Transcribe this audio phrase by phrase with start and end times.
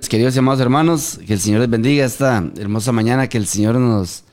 [0.00, 3.76] Queridos y amados hermanos, que el Señor les bendiga esta hermosa mañana que el Señor
[3.76, 4.24] nos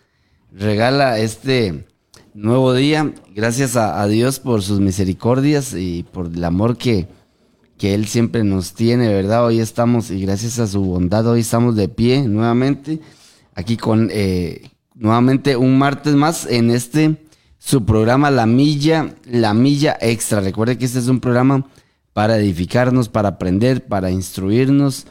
[0.51, 1.85] regala este
[2.33, 3.13] nuevo día.
[3.35, 7.07] Gracias a, Dios por sus misericordias y por el amor que,
[7.77, 9.45] que Él siempre nos tiene, ¿verdad?
[9.45, 12.99] Hoy estamos, y gracias a su bondad, hoy estamos de pie nuevamente,
[13.53, 17.23] aquí con eh, nuevamente un martes más en este
[17.59, 20.41] su programa La Milla, La Milla Extra.
[20.41, 21.67] Recuerde que este es un programa
[22.13, 25.05] para edificarnos, para aprender, para instruirnos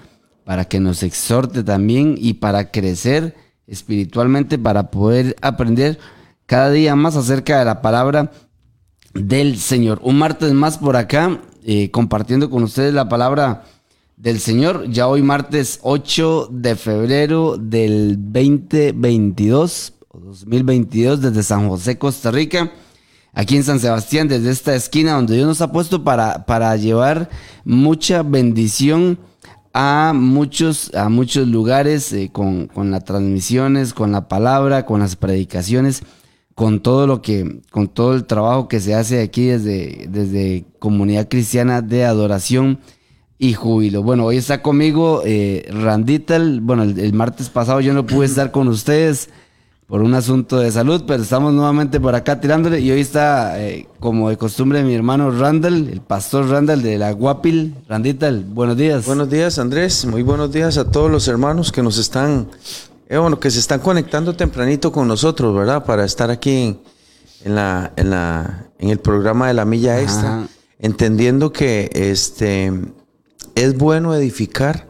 [0.45, 3.35] para que nos exhorte también y para crecer
[3.67, 5.99] espiritualmente, para poder aprender
[6.47, 8.33] cada día más acerca de la palabra
[9.15, 10.01] del Señor.
[10.03, 13.65] Un martes más por acá, eh, compartiendo con ustedes la palabra
[14.17, 14.91] del Señor.
[14.91, 22.73] Ya hoy martes 8 de febrero del 2022, 2022, desde San José, Costa Rica.
[23.33, 27.31] Aquí en San Sebastián, desde esta esquina donde Dios nos ha puesto para, para llevar
[27.65, 29.19] mucha bendición
[29.73, 36.03] a muchos, a muchos lugares eh, con, las transmisiones, con la palabra, con las predicaciones,
[36.55, 41.29] con todo lo que, con todo el trabajo que se hace aquí desde, desde Comunidad
[41.29, 42.81] Cristiana de Adoración
[43.39, 44.03] y Júbilo.
[44.03, 45.67] Bueno, hoy está conmigo eh.
[46.61, 49.31] Bueno, el, martes pasado yo no pude estar con ustedes
[49.91, 53.89] por un asunto de salud, pero estamos nuevamente por acá tirándole y hoy está, eh,
[53.99, 57.75] como de costumbre, mi hermano Randall, el pastor Randall de la Guapil.
[57.89, 59.05] Randita, buenos días.
[59.05, 60.05] Buenos días, Andrés.
[60.05, 62.47] Muy buenos días a todos los hermanos que nos están,
[63.09, 65.85] eh, bueno, que se están conectando tempranito con nosotros, ¿verdad?
[65.85, 66.79] Para estar aquí
[67.45, 70.47] en, la, en, la, en el programa de la Milla Extra,
[70.79, 72.73] entendiendo que este,
[73.57, 74.87] es bueno edificar,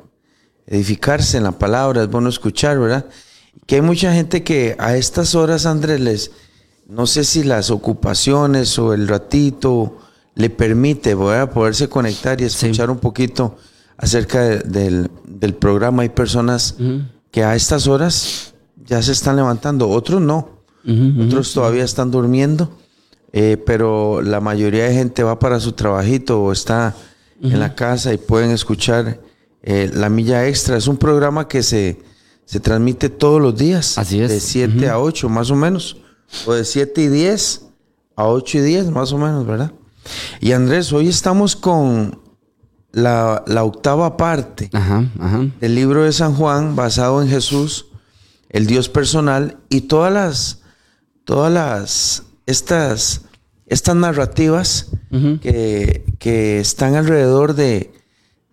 [0.67, 3.07] edificarse en la palabra, es bueno escuchar, ¿verdad?
[3.67, 6.31] Que hay mucha gente que a estas horas, Andrés, les,
[6.89, 9.99] no sé si las ocupaciones o el ratito
[10.35, 13.57] le permite poderse conectar y escuchar un poquito
[13.97, 15.11] acerca del,
[15.59, 16.03] programa.
[16.03, 16.77] Hay personas
[17.31, 20.49] que a estas horas ya se están levantando, otros no,
[21.25, 22.77] otros todavía están durmiendo,
[23.33, 26.97] eh, pero la mayoría de gente va para su trabajito o está
[27.41, 29.21] en la casa y pueden escuchar
[29.63, 30.77] eh, La Milla Extra.
[30.77, 32.10] Es un programa que se
[32.51, 33.97] se transmite todos los días.
[33.97, 34.29] Así es.
[34.29, 35.99] De 7 a 8 más o menos.
[36.47, 37.67] O de 7 y 10
[38.17, 39.73] a 8 y 10 más o menos, ¿verdad?
[40.41, 42.21] Y Andrés, hoy estamos con
[42.91, 44.69] la, octava parte
[45.61, 47.87] del libro de San Juan basado en Jesús,
[48.49, 50.63] el Dios personal y todas las,
[51.23, 53.27] todas las, estas,
[53.67, 54.89] estas narrativas
[55.41, 57.93] que, que, están alrededor de,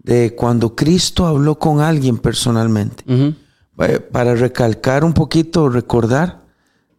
[0.04, 3.04] de, cuando Cristo habló con alguien personalmente.
[4.12, 6.42] Para recalcar un poquito, recordar,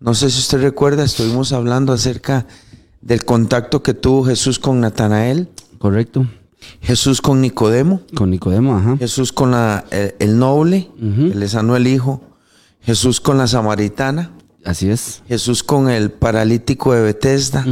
[0.00, 2.46] no sé si usted recuerda, estuvimos hablando acerca
[3.00, 5.48] del contacto que tuvo Jesús con Natanael.
[5.78, 6.26] Correcto.
[6.80, 8.02] Jesús con Nicodemo.
[8.14, 8.96] Con Nicodemo, ajá.
[8.96, 12.22] Jesús con la, el, noble, que le sanó el hijo.
[12.80, 14.30] Jesús con la samaritana.
[14.64, 15.22] Así es.
[15.26, 17.64] Jesús con el paralítico de Bethesda.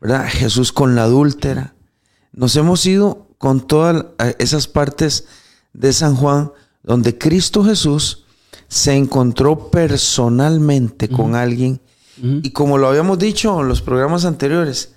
[0.00, 0.26] ¿Verdad?
[0.28, 1.74] Jesús con la adúltera.
[2.32, 4.06] Nos hemos ido con todas
[4.38, 5.26] esas partes
[5.72, 6.52] de San Juan
[6.84, 8.24] donde Cristo Jesús
[8.68, 11.80] se encontró personalmente con alguien
[12.20, 14.94] y como lo habíamos dicho en los programas anteriores,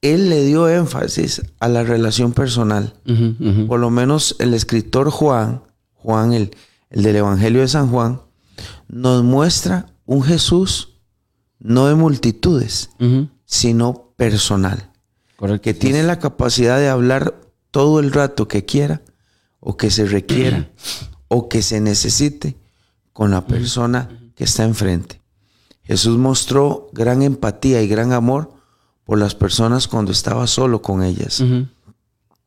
[0.00, 2.94] él le dio énfasis a la relación personal.
[3.66, 5.62] Por lo menos el escritor Juan,
[5.94, 6.56] Juan, el,
[6.90, 8.20] el del Evangelio de San Juan,
[8.88, 11.00] nos muestra un Jesús
[11.58, 12.90] no de multitudes,
[13.44, 14.90] sino personal.
[15.60, 17.34] Que tiene la capacidad de hablar
[17.70, 19.02] todo el rato que quiera
[19.60, 20.70] o que se requiera
[21.28, 22.56] o que se necesite
[23.16, 25.22] con la persona que está enfrente.
[25.82, 28.52] Jesús mostró gran empatía y gran amor
[29.04, 31.42] por las personas cuando estaba solo con ellas.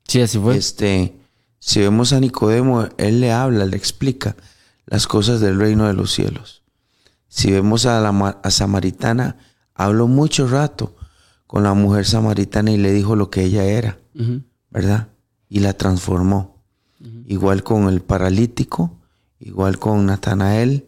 [0.07, 0.57] Sí, así fue.
[0.57, 1.19] Este,
[1.57, 4.35] si vemos a Nicodemo, él le habla, le explica
[4.85, 6.61] las cosas del reino de los cielos.
[7.27, 9.37] Si vemos a la samaritana,
[9.73, 10.95] habló mucho rato
[11.47, 13.97] con la mujer samaritana y le dijo lo que ella era,
[14.69, 15.07] ¿verdad?
[15.47, 16.63] Y la transformó.
[17.25, 18.98] Igual con el paralítico,
[19.39, 20.85] igual con Natanael,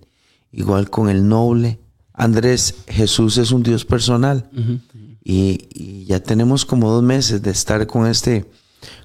[0.51, 1.79] igual con el noble.
[2.13, 4.49] Andrés, Jesús es un Dios personal.
[5.23, 8.45] y, ya tenemos como dos meses de estar con este,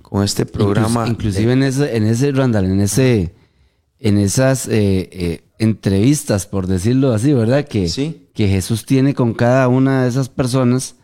[0.03, 1.07] con este programa.
[1.07, 3.35] inclusive en ese, en ese Randall, en ese,
[4.01, 7.67] en esas eh, eh, entrevistas, por decirlo así, ¿verdad?
[7.67, 7.89] Que,
[8.35, 10.97] que Jesús tiene con cada una de esas personas.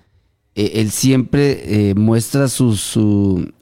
[0.55, 3.53] Eh, él siempre muestra su, su,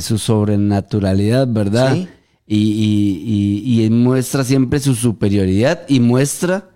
[0.00, 1.94] su sobrenaturalidad, ¿verdad?
[1.94, 2.08] Sí
[2.56, 6.70] y, muestra siempre su superioridad y muestra,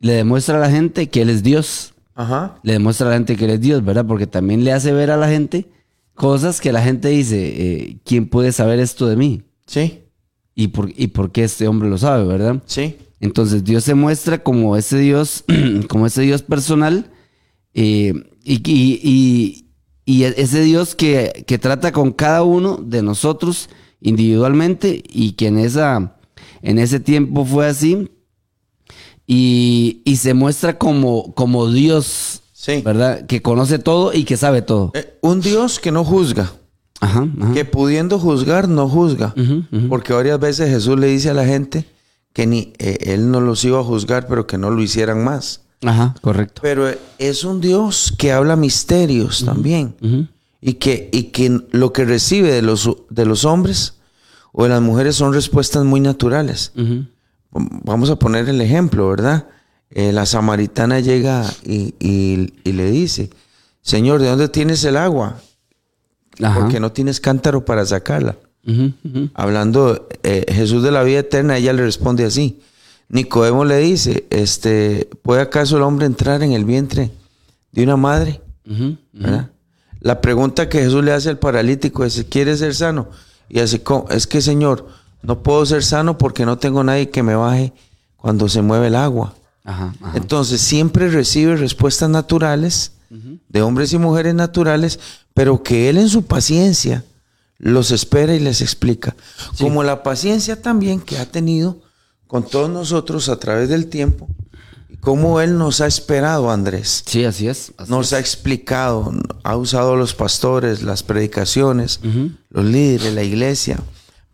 [0.00, 1.94] le demuestra a la gente que Él es Dios.
[2.14, 2.58] Ajá.
[2.62, 4.06] Le demuestra a la gente que Él es Dios, ¿verdad?
[4.06, 5.66] Porque también le hace ver a la gente
[6.14, 9.42] cosas que la gente dice, eh, ¿quién puede saber esto de mí?
[9.66, 10.00] Sí.
[10.54, 12.62] y por, y por qué este hombre lo sabe, ¿verdad?
[12.66, 12.96] Sí.
[13.20, 15.44] Entonces Dios se muestra como ese Dios,
[15.88, 17.10] como ese Dios personal
[17.74, 18.14] eh,
[18.44, 19.62] y, y- y-
[20.08, 23.68] y ese Dios que, que trata con cada uno de nosotros
[24.00, 26.16] individualmente y que en, esa,
[26.62, 28.10] en ese tiempo fue así
[29.26, 32.82] y, y se muestra como, como Dios, Sí.
[32.84, 33.26] ¿verdad?
[33.26, 34.90] Que conoce todo y que sabe todo.
[34.94, 36.52] Eh, un Dios que no juzga,
[37.00, 37.52] Ajá, ajá.
[37.52, 39.34] que pudiendo juzgar, no juzga.
[39.88, 41.84] Porque varias veces Jesús le dice a la gente
[42.32, 45.60] que ni eh, él no los iba a juzgar, pero que no lo hicieran más.
[45.84, 46.60] Ajá, correcto.
[46.64, 46.88] Pero
[47.18, 49.94] es un Dios que habla misterios también.
[50.60, 53.94] Y que, y que lo que recibe de los, de los hombres
[54.52, 56.72] o de las mujeres son respuestas muy naturales.
[57.50, 59.46] Vamos a poner el ejemplo, ¿verdad?
[59.90, 63.30] Eh, la samaritana llega y, y- y le dice,
[63.82, 65.40] Señor, ¿de dónde tienes el agua?
[66.42, 66.60] Ajá.
[66.60, 68.36] Porque no tienes cántaro para sacarla.
[69.34, 72.60] Hablando eh, Jesús de la vida eterna, ella le responde así.
[73.08, 77.12] Nicodemo le dice, este, ¿puede acaso el hombre entrar en el vientre
[77.72, 78.40] de una madre?
[79.12, 79.50] ¿verdad?
[80.00, 83.08] La pregunta que Jesús le hace al paralítico es, ¿quieres ser sano?
[83.48, 84.06] Y así, "¿Cómo?
[84.10, 84.86] es que Señor,
[85.22, 87.72] no puedo ser sano porque no tengo nadie que me baje
[88.16, 89.34] cuando se mueve el agua.
[89.64, 90.16] Ajá, ajá.
[90.16, 92.92] Entonces siempre recibe respuestas naturales
[93.48, 94.98] de hombres y mujeres naturales,
[95.32, 97.04] pero que Él en su paciencia
[97.58, 99.16] los espera y les explica.
[99.58, 101.80] Como la paciencia también que ha tenido
[102.26, 104.28] con todos nosotros a través del tiempo,
[105.00, 107.72] cómo Él nos ha esperado, Andrés Sí, así es.
[107.76, 109.12] así nos ha explicado,
[109.44, 112.00] ha usado a los pastores, las predicaciones,
[112.50, 113.78] los líderes, la iglesia,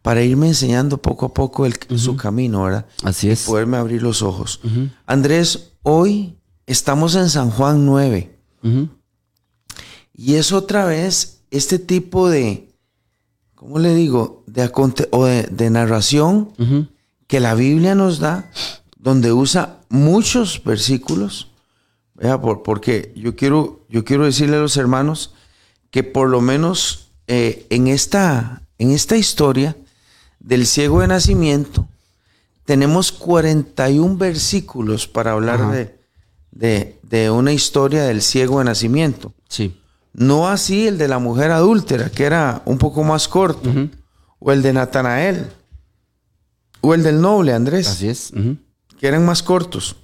[0.03, 2.87] para irme enseñando poco a poco el- su camino, ¿verdad?
[3.05, 3.43] Así es.
[3.45, 4.61] Poderme abrir los ojos.
[5.07, 8.89] Andrés, hoy estamos en San Juan 9 Ujú.
[10.15, 12.75] y es otra vez este tipo de,
[13.55, 14.43] ¿cómo le digo?
[14.47, 14.71] De,
[15.11, 16.51] o de, de narración
[17.27, 18.51] que la Biblia nos da,
[19.03, 21.49] donde usa muchos versículos.
[22.15, 25.35] Vea, por, porque yo quiero, yo quiero decirle a los hermanos
[25.91, 29.77] que por lo menos eh, en, esta, en esta historia
[30.39, 31.89] del ciego de nacimiento,
[32.65, 35.99] tenemos 41 versículos para hablar de,
[36.53, 39.35] de- de una historia del ciego de nacimiento.
[39.49, 39.77] Sí.
[40.15, 43.69] No así el de la mujer adúltera, que era un poco más corto,
[44.39, 45.47] o el de Natanael,
[46.81, 48.33] o el del noble Andrés Así es.
[49.03, 49.97] Que eran más cortos.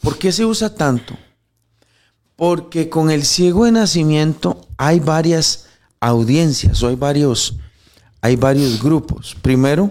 [0.00, 1.18] ¿Por qué se usa tanto?
[2.36, 5.66] Porque con el ciego de nacimiento hay varias
[5.98, 7.56] audiencias, o hay varios,
[8.20, 9.36] hay varios grupos.
[9.42, 9.90] Primero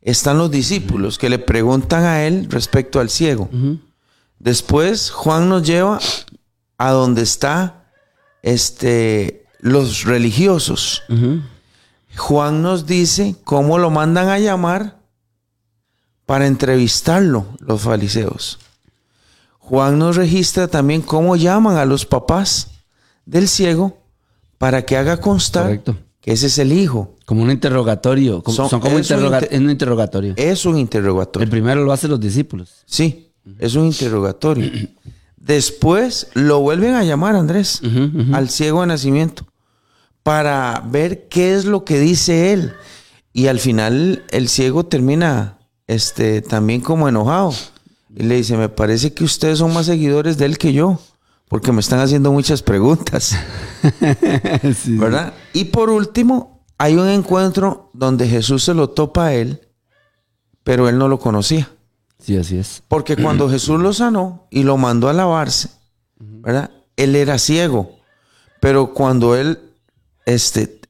[0.00, 3.50] están los discípulos que le preguntan a él respecto al ciego.
[4.38, 6.00] Después Juan nos lleva
[6.78, 7.90] a donde está
[8.40, 11.02] este, los religiosos.
[12.16, 15.01] Juan nos dice cómo lo mandan a llamar
[16.32, 18.58] para entrevistarlo los fariseos.
[19.58, 22.68] Juan nos registra también cómo llaman a los papás
[23.26, 23.98] del ciego
[24.56, 25.94] para que haga constar Correcto.
[26.22, 27.14] que ese es el hijo.
[27.26, 28.42] Como un interrogatorio.
[28.42, 30.32] como- Son- son como es un inter- un interrogatorio.
[30.38, 31.44] Es un interrogatorio.
[31.44, 32.70] El primero lo hacen los discípulos.
[32.86, 34.70] Sí, es un interrogatorio.
[35.36, 37.82] Después lo vuelven a llamar, Andrés,
[38.32, 39.44] al ciego de nacimiento,
[40.22, 42.72] para ver qué es lo que dice él.
[43.34, 45.58] Y al final el ciego termina
[45.92, 47.52] este, también como enojado.
[48.14, 50.98] Y le dice, me parece que ustedes son más seguidores de él que yo,
[51.48, 53.36] porque me están haciendo muchas preguntas,
[54.76, 54.96] Sí.
[54.96, 55.32] ¿verdad?
[55.52, 59.60] Y por último, hay un encuentro donde Jesús se lo topa a él,
[60.64, 61.70] pero él no lo conocía.
[62.18, 62.82] Sí, así es.
[62.86, 65.70] Porque cuando Jesús lo sanó y lo mandó a lavarse,
[66.18, 66.70] ¿verdad?
[66.96, 67.96] Él era ciego.
[68.60, 69.58] Pero cuando él
[70.24, 70.80] este,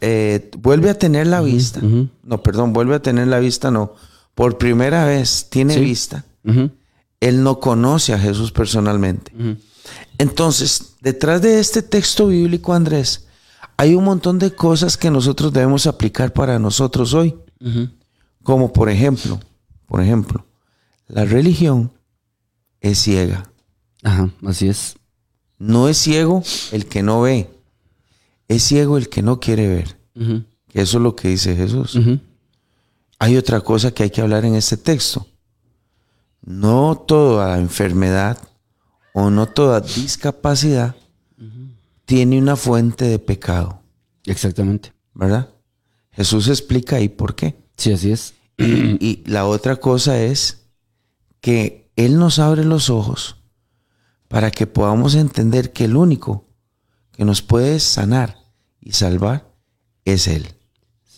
[0.00, 3.92] eh, vuelve a tener la vista, no, perdón, vuelve a tener la vista, no,
[4.38, 5.80] por primera vez tiene Sí.
[5.80, 6.24] vista,
[7.18, 9.32] él no conoce a Jesús personalmente.
[10.16, 13.26] Entonces, detrás de este texto bíblico, Andrés,
[13.76, 17.34] hay un montón de cosas que nosotros debemos aplicar para nosotros hoy.
[18.44, 19.40] Como por ejemplo,
[19.86, 20.46] por ejemplo,
[21.08, 21.90] la religión
[22.80, 23.50] es ciega.
[24.04, 24.94] Ajá, así es.
[25.58, 27.50] No es ciego el que no ve,
[28.46, 29.98] es ciego el que no quiere ver.
[30.72, 31.98] Eso es lo que dice Jesús.
[33.18, 35.26] Hay otra cosa que hay que hablar en este texto.
[36.42, 38.38] No toda enfermedad
[39.12, 40.94] o no toda discapacidad
[42.04, 43.82] tiene una fuente de pecado,
[44.24, 44.92] Exactamente.
[45.12, 45.50] ¿verdad?
[46.12, 47.56] Jesús explica ahí por qué.
[47.76, 48.34] Sí, así es.
[48.56, 50.68] Y, y la otra cosa es
[51.40, 53.36] que Él nos abre los ojos
[54.28, 56.46] para que podamos entender que el único
[57.12, 58.38] que nos puede sanar
[58.80, 59.52] y salvar
[60.04, 60.48] es Él.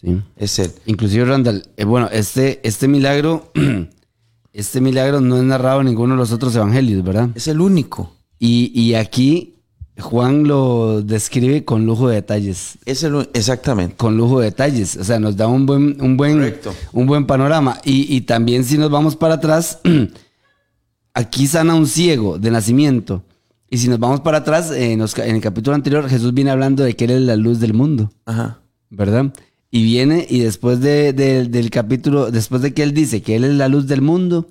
[0.00, 0.22] Sí.
[0.36, 0.72] Es Él.
[0.86, 3.52] Inclusive, Randall, eh, bueno, este, este milagro,
[4.52, 7.30] este milagro no es narrado en ninguno de los otros evangelios, ¿verdad?
[7.34, 8.16] Es el único.
[8.38, 9.56] Y, y aquí
[9.98, 12.78] Juan lo describe con lujo de detalles.
[12.86, 13.96] Es el, exactamente.
[13.96, 14.96] Con lujo de detalles.
[14.96, 16.74] O sea, nos da un buen, un buen, Correcto.
[16.92, 17.78] un buen panorama.
[17.84, 19.80] Y, y también si nos vamos para atrás,
[21.14, 23.22] aquí sana un ciego de nacimiento.
[23.68, 26.82] Y si nos vamos para atrás, en, los en el capítulo anterior, Jesús viene hablando
[26.82, 28.10] de que Él es la luz del mundo.
[28.24, 28.60] Ajá.
[28.90, 29.32] ¿verdad?
[29.70, 33.44] Y viene y después de, de- del capítulo, después de que él dice que él
[33.44, 34.48] es la luz del mundo,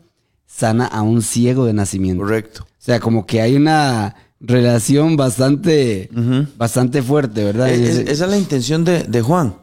[0.47, 2.23] sana a un ciego de nacimiento.
[2.23, 2.63] Correcto.
[2.63, 6.09] O sea, como que hay una relación bastante,
[6.57, 7.69] bastante fuerte, ¿verdad?
[7.69, 9.55] Es- Y es- ese- esa es la intención de, de Juan.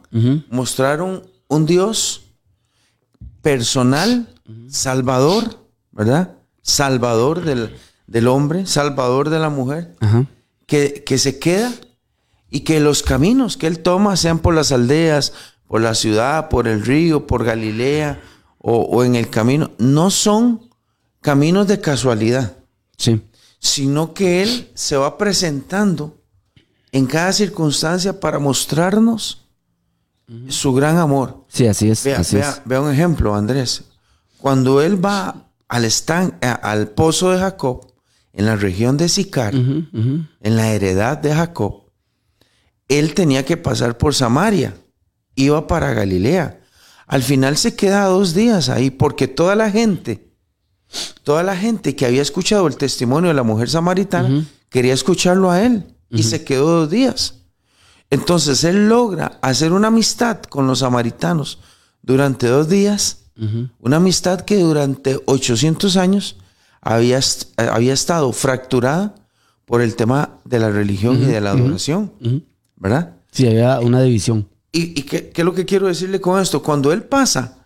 [0.51, 2.21] Mostrar un, un Dios
[3.41, 4.27] personal,
[4.69, 6.35] salvador, ¿verdad?
[6.61, 7.71] Salvador del,
[8.07, 9.95] del hombre, salvador de la mujer,
[10.65, 11.71] que, que se queda
[12.49, 15.33] y que los caminos que él toma, sean por las aldeas,
[15.67, 18.21] por la ciudad, por el río, por Galilea
[18.57, 20.69] o, o en el camino, no son
[21.21, 22.57] caminos de casualidad,
[22.97, 23.21] Sí.
[23.59, 26.15] sino que él se va presentando
[26.91, 29.43] en cada circunstancia para mostrarnos
[30.49, 31.45] su gran amor.
[31.47, 32.03] Sí, así es.
[32.03, 32.61] Vea, así vea- es.
[32.65, 33.83] vea un ejemplo, Andrés.
[34.37, 35.85] Cuando él va al,
[36.41, 37.91] a- al pozo de Jacob,
[38.33, 41.83] en la región de Sicar, en la heredad de Jacob,
[42.87, 44.75] él tenía que pasar por Samaria,
[45.35, 46.61] iba para Galilea.
[47.05, 50.33] Al final se queda dos días ahí porque toda la gente,
[51.23, 55.63] toda la gente que había escuchado el testimonio de la mujer samaritana, quería escucharlo a
[55.63, 57.35] él y se quedó dos días.
[58.09, 61.59] Entonces él logra hacer una amistad con los samaritanos
[62.01, 63.25] durante dos días,
[63.79, 66.37] una amistad que durante 800 años
[66.81, 69.13] había, eh, había estado fracturada
[69.65, 72.11] por el tema de la religión y de la adoración,
[72.77, 73.15] ¿verdad?
[73.31, 74.47] Sí, había una división.
[74.71, 76.61] ¿Y, y qué, qué es lo que quiero decirle con esto?
[76.63, 77.65] Cuando él pasa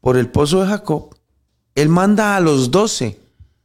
[0.00, 1.14] por el pozo de Jacob,
[1.74, 3.18] él manda a los doce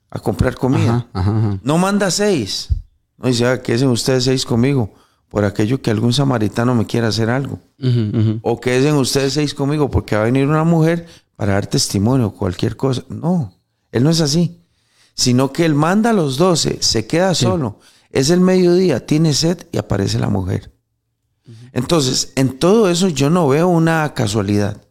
[0.10, 1.08] a comprar comida.
[1.14, 1.60] Ajá, ajá, ajá.
[1.64, 2.70] No manda seis.
[3.18, 4.94] No dice, "Ah, quédense ustedes seis conmigo
[5.30, 7.60] por aquello que algún samaritano me quiera hacer algo.
[7.82, 8.40] Ujú, ujú.
[8.42, 12.34] O quédense ustedes seis conmigo porque va a venir una mujer para dar testimonio o
[12.34, 13.04] cualquier cosa.
[13.10, 13.54] No,
[13.92, 14.62] él no es así.
[15.16, 17.80] Sino que él manda a los doce, se queda solo.
[18.12, 20.72] Es el mediodía, tiene sed y aparece la mujer.
[21.74, 24.82] Entonces, en todo eso yo no veo una casualidad.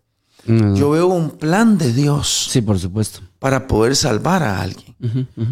[0.46, 3.20] Mm, Yo veo un plan de Dios Sí, por supuesto.
[3.38, 4.94] para poder salvar a alguien.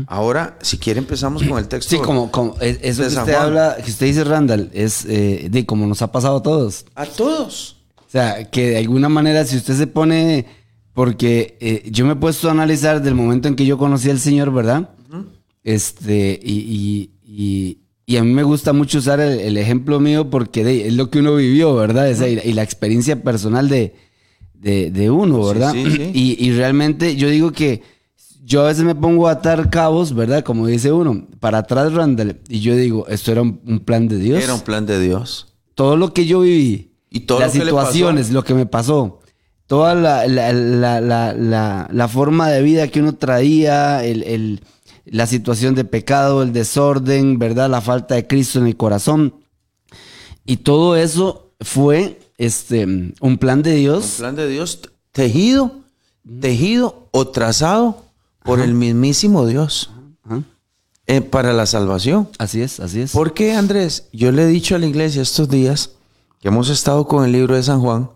[0.06, 1.96] Ahora, si quiere, empezamos con el texto.
[1.96, 5.64] Sí, como, como eh, eso que usted habla, que usted dice, Randall, es eh, de
[5.66, 6.84] como nos ha pasado a todos.
[6.94, 7.76] A todos.
[7.96, 10.46] O sea, que de alguna manera, si usted se pone,
[10.92, 14.20] porque eh, yo me he puesto a analizar del momento en que yo conocí al
[14.20, 14.90] Señor, ¿verdad?
[15.64, 20.28] Este, y, y, y, y a mí me gusta mucho usar el, el ejemplo mío
[20.30, 22.10] porque de- es lo que uno vivió, ¿verdad?
[22.10, 23.94] O sea, y, y la experiencia personal de,
[24.54, 25.72] de, de uno, ¿verdad?
[25.72, 26.10] sí, sí.
[26.14, 27.82] Y, y realmente yo digo que
[28.44, 30.42] yo a veces me pongo a atar cabos, ¿verdad?
[30.42, 34.18] Como dice uno, para atrás, Randall, y yo digo, esto era un, un plan de
[34.18, 34.42] Dios.
[34.42, 35.54] Era un plan de Dios.
[35.76, 38.34] Todo lo que yo viví, Y todo las lo que le situaciones, pasó.
[38.34, 39.20] lo que me pasó,
[39.68, 44.60] toda la, la, la, la, la- la forma de vida que uno traía, el, el-
[45.04, 47.68] la situación de pecado, el desorden, ¿verdad?
[47.70, 49.34] La falta de Cristo en el corazón.
[50.44, 54.14] Y todo eso fue este, un plan de Un Dios.
[54.18, 54.80] plan de Dios
[55.12, 55.80] tejido,
[56.40, 58.04] tejido o trazado
[58.44, 59.90] por el mismísimo Dios
[60.24, 60.42] Ajá.
[61.06, 62.28] eh, para la salvación.
[62.38, 63.12] Así es, así es.
[63.12, 64.08] ¿Por qué, Andrés?
[64.12, 65.90] Yo le he dicho a la iglesia estos días
[66.40, 68.10] que hemos estado con el libro de San Juan,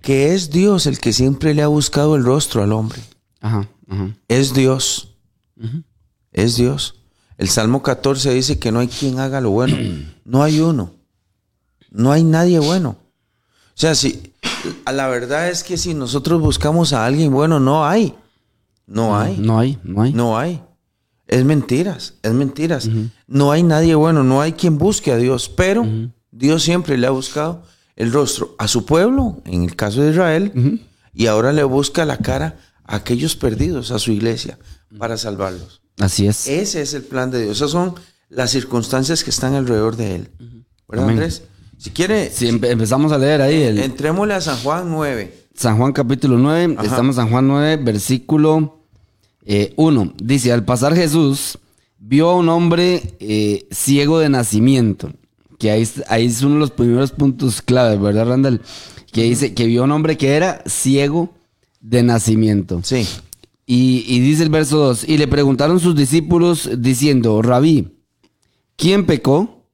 [0.00, 3.00] que es Dios el que siempre le ha buscado el rostro al hombre.
[3.40, 4.16] Ajá, ajá.
[4.28, 5.10] Es Dios.
[6.34, 6.96] Es Dios.
[7.38, 9.76] El Salmo 14 dice que no hay quien haga lo bueno.
[10.26, 10.90] No hay uno.
[11.90, 12.96] No hay nadie bueno.
[13.74, 14.32] O sea, si
[14.90, 18.14] la verdad es que si nosotros buscamos a alguien bueno, no hay.
[18.86, 19.36] No hay.
[19.36, 20.12] No hay, no hay.
[20.14, 20.62] No hay.
[21.26, 22.88] Es mentiras, es mentiras.
[23.26, 25.86] No hay nadie bueno, no hay quien busque a Dios, pero
[26.30, 27.62] Dios siempre le ha buscado
[27.96, 30.80] el rostro a su pueblo, en el caso de Israel,
[31.12, 34.58] y ahora le busca la cara a aquellos perdidos, a su iglesia,
[34.98, 35.83] para salvarlos.
[35.98, 36.46] Así es.
[36.48, 37.56] Ese es el plan de Dios.
[37.58, 37.94] Esas son
[38.28, 40.28] las circunstancias que están alrededor de él.
[40.88, 41.16] ¿Verdad, Amén.
[41.18, 41.42] Andrés?
[41.78, 45.44] Si quiere, empe- empezamos a leer ahí el, entrémosle a San Juan 9.
[45.54, 46.86] San Juan capítulo 9, Ajá.
[46.86, 48.80] estamos en San Juan 9, versículo
[49.76, 50.14] 1.
[50.22, 51.58] Dice, al pasar Jesús
[51.98, 55.12] vio a un hombre eh, ciego de nacimiento,
[55.58, 58.60] que ahí, es- ahí es uno de los primeros puntos clave, ¿verdad, Randall?
[59.12, 61.32] Que dice que vio a un hombre que era ciego
[61.80, 62.80] de nacimiento.
[62.82, 63.06] Sí.
[63.66, 67.96] Y, y dice el verso 2, y le preguntaron sus discípulos diciendo, Rabí,
[68.76, 69.64] ¿quién pecó?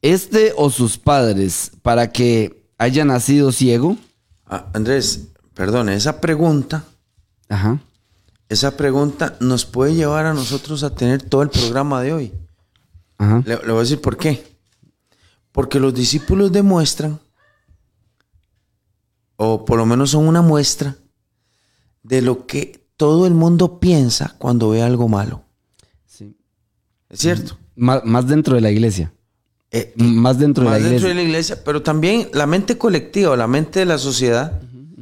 [0.00, 3.96] ¿Este o sus padres para que haya nacido ciego?
[4.46, 6.84] Ah, Andrés, perdón, esa pregunta,
[7.48, 7.80] Ajá.
[8.48, 12.32] esa pregunta nos puede llevar a nosotros a tener todo el programa de hoy.
[13.18, 13.42] Ajá.
[13.44, 14.56] Le, le voy a decir por qué.
[15.52, 17.18] Porque los discípulos demuestran,
[19.36, 20.96] o por lo menos son una muestra,
[22.02, 25.42] de lo que todo el mundo piensa cuando ve algo malo.
[26.06, 26.36] Sí.
[27.10, 27.56] ¿Es cierto?
[27.76, 29.12] Má- más dentro de la iglesia.
[29.70, 31.08] Eh, Más dentro de más la dentro iglesia.
[31.08, 34.60] de la iglesia, pero también la mente colectiva o la mente de la sociedad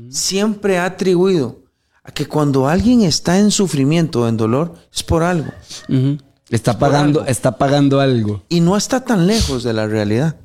[0.09, 1.61] siempre ha atribuido
[2.03, 5.51] a que cuando alguien está en sufrimiento o en dolor es por algo.
[6.51, 7.31] Está pagando, algo.
[7.31, 8.43] está pagando algo.
[8.49, 10.37] y no está tan lejos de la realidad.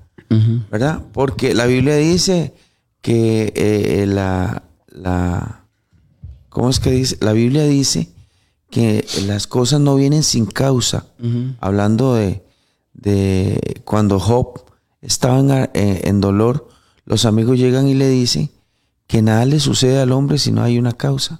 [0.69, 1.01] ¿verdad?
[1.11, 2.53] Porque la Biblia dice
[3.01, 5.65] que eh, la, la,
[6.59, 7.17] ¿cómo es que dice?
[7.21, 8.09] La Biblia dice
[8.69, 11.05] que las cosas no vienen sin causa.
[11.61, 12.43] Hablando de,
[12.91, 14.65] de cuando Job
[15.01, 16.67] estaba en, eh, en dolor,
[17.05, 18.51] los amigos llegan y le dicen
[19.07, 21.39] que nada le sucede al hombre si no hay una causa.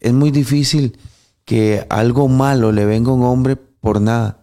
[0.00, 0.98] Es muy difícil
[1.44, 4.41] que algo malo le venga a un hombre por nada,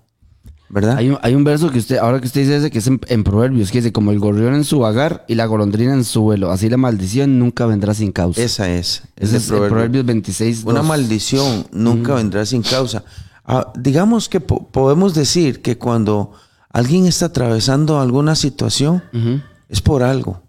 [0.70, 0.98] ¿verdad?
[0.98, 3.00] Hay un, hay un verso que usted, ahora que usted dice ese, que es en,
[3.08, 6.22] en Proverbios, que dice, como el gorrión en su vagar y la golondrina en su
[6.22, 8.42] vuelo, así la maldición nunca vendrá sin causa.
[8.42, 9.04] Esa es.
[9.16, 10.88] Ese es Proverbios, Proverbios 26, Una 2.
[10.88, 13.04] maldición nunca vendrá sin causa.
[13.46, 16.32] Ah, digamos que po- podemos decir que cuando
[16.70, 19.02] alguien está atravesando alguna situación,
[19.70, 20.44] es por algo.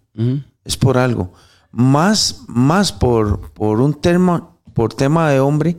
[0.64, 1.33] es por algo.
[1.73, 5.77] Más, más por, por un tema, por tema de hombre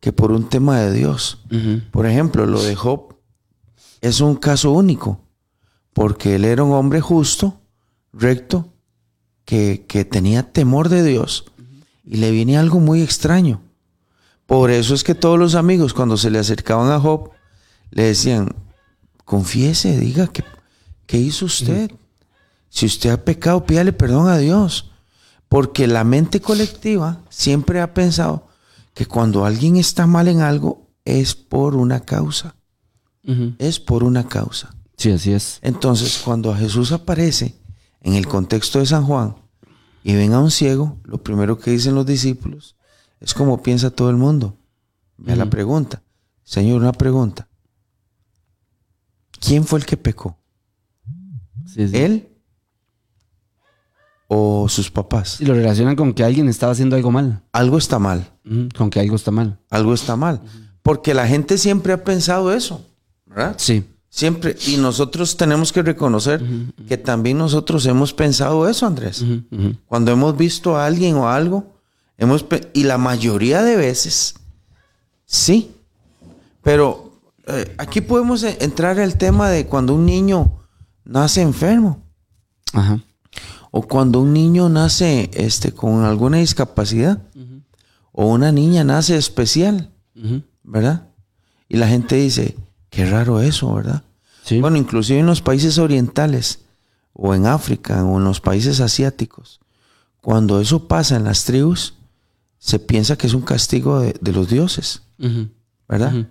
[0.00, 1.38] que por un tema de Dios.
[1.90, 3.11] Por ejemplo, lo de Job
[4.02, 5.20] es un caso único,
[5.94, 7.60] porque él era un hombre justo,
[8.12, 8.68] recto,
[9.46, 11.46] que, que tenía temor de Dios
[12.04, 13.62] y le viene algo muy extraño.
[14.46, 17.30] Por eso es que todos los amigos cuando se le acercaban a Job
[17.90, 18.54] le decían,
[19.24, 20.44] confiese, diga, ¿qué,
[21.06, 21.90] qué hizo usted?
[22.68, 24.90] Si usted ha pecado, pídale perdón a Dios.
[25.48, 28.48] Porque la mente colectiva siempre ha pensado
[28.94, 32.56] que cuando alguien está mal en algo es por una causa.
[33.58, 34.74] Es por una causa.
[34.96, 35.58] Sí, así es.
[35.62, 37.54] Entonces, cuando Jesús aparece
[38.00, 39.36] en el contexto de San Juan
[40.02, 42.76] y ven a un ciego, lo primero que dicen los discípulos
[43.20, 44.58] es como piensa todo el mundo.
[45.16, 45.50] Vea la Ujú.
[45.50, 46.02] pregunta.
[46.42, 47.48] Señor, una pregunta.
[49.40, 50.38] ¿Quién fue el que pecó?
[51.66, 51.96] Sí, sí.
[51.96, 52.28] ¿Él
[54.28, 55.40] o sus papás?
[55.40, 57.42] Y lo relacionan con que alguien estaba haciendo algo mal.
[57.52, 58.32] Algo está mal.
[58.76, 59.60] Con que algo está mal.
[59.70, 60.42] Algo está mal.
[60.82, 62.88] Porque la gente siempre ha pensado eso.
[63.34, 63.54] ¿Verdad?
[63.58, 63.84] Sí.
[64.08, 64.56] Siempre.
[64.66, 66.42] Y nosotros tenemos que reconocer
[66.86, 69.24] que también nosotros hemos pensado eso, Andrés.
[69.86, 71.72] Cuando hemos visto a alguien o algo,
[72.18, 74.34] hemos y la mayoría de veces,
[75.24, 75.70] sí.
[76.62, 77.12] Pero
[77.46, 80.60] eh, aquí podemos e- entrar al tema de cuando un niño
[81.04, 82.02] nace enfermo
[82.74, 83.00] Ajá.
[83.70, 87.18] o cuando un niño nace este, con alguna discapacidad
[88.12, 89.90] o una niña nace especial.
[90.62, 91.08] ¿verdad?
[91.68, 92.54] Y la gente dice,
[92.92, 94.02] qué raro eso, ¿verdad?
[94.44, 94.60] Sí.
[94.60, 96.60] Bueno, inclusive en los países orientales
[97.12, 99.58] o en África o en los países asiáticos,
[100.20, 101.94] cuando eso pasa en las tribus,
[102.58, 105.02] se piensa que es un castigo de, de los dioses,
[105.88, 106.26] ¿verdad?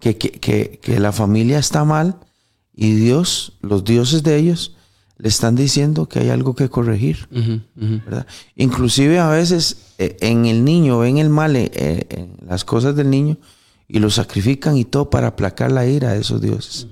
[0.00, 2.16] Que, que- que- que la familia está mal
[2.74, 4.74] y Dios, los dioses de ellos,
[5.18, 7.28] le están diciendo que hay algo que corregir.
[7.74, 8.26] ¿verdad?
[8.56, 12.94] Inclusive a veces eh, en el niño ven el mal, eh, eh, en las cosas
[12.96, 13.36] del niño
[13.88, 16.86] y lo sacrifican y todo para aplacar la ira de esos dioses.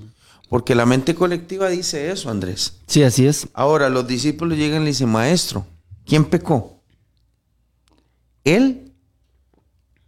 [0.49, 2.79] Porque la mente colectiva dice eso, Andrés.
[2.87, 3.47] Sí, así es.
[3.53, 5.65] Ahora los discípulos llegan y le dicen, maestro,
[6.05, 6.81] ¿quién pecó?
[8.43, 8.93] ¿Él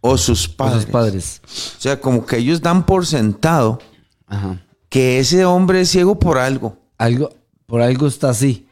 [0.00, 0.82] o sus padres?
[0.82, 1.42] sus padres.
[1.46, 3.80] O sea, como que ellos dan por sentado
[4.26, 4.64] Ajá.
[4.88, 6.78] que ese hombre es ciego por algo.
[6.96, 7.30] Algo,
[7.66, 8.66] por algo está así.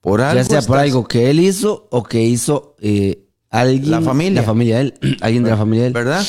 [0.00, 0.42] Por algo.
[0.42, 3.90] ya sea por algo que él hizo o que hizo eh, alguien.
[3.90, 4.40] La familia.
[4.40, 4.94] La familia de él.
[5.20, 5.92] alguien de la familia de él.
[5.92, 6.26] ¿Verdad?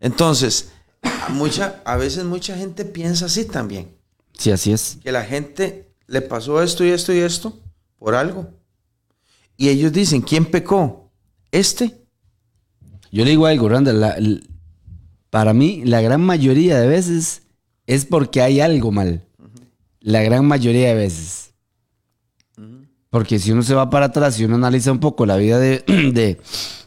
[0.00, 0.70] Entonces,
[1.02, 3.96] a mucha, a veces mucha gente piensa así también.
[4.36, 4.98] Sí, así es.
[5.02, 7.58] Que la gente le pasó esto y esto y esto
[7.98, 8.50] por algo.
[9.56, 11.10] Y ellos dicen, ¿quién pecó?
[11.50, 12.04] ¿Este?
[13.10, 14.00] Yo le digo algo, Randall.
[14.00, 14.16] la-
[15.30, 17.42] para mí, la gran mayoría de veces
[17.86, 19.24] es porque hay algo mal.
[20.00, 21.50] La gran mayoría de veces.
[23.10, 25.78] Porque si uno se va para atrás, si uno analiza un poco la vida de,
[25.86, 26.38] de-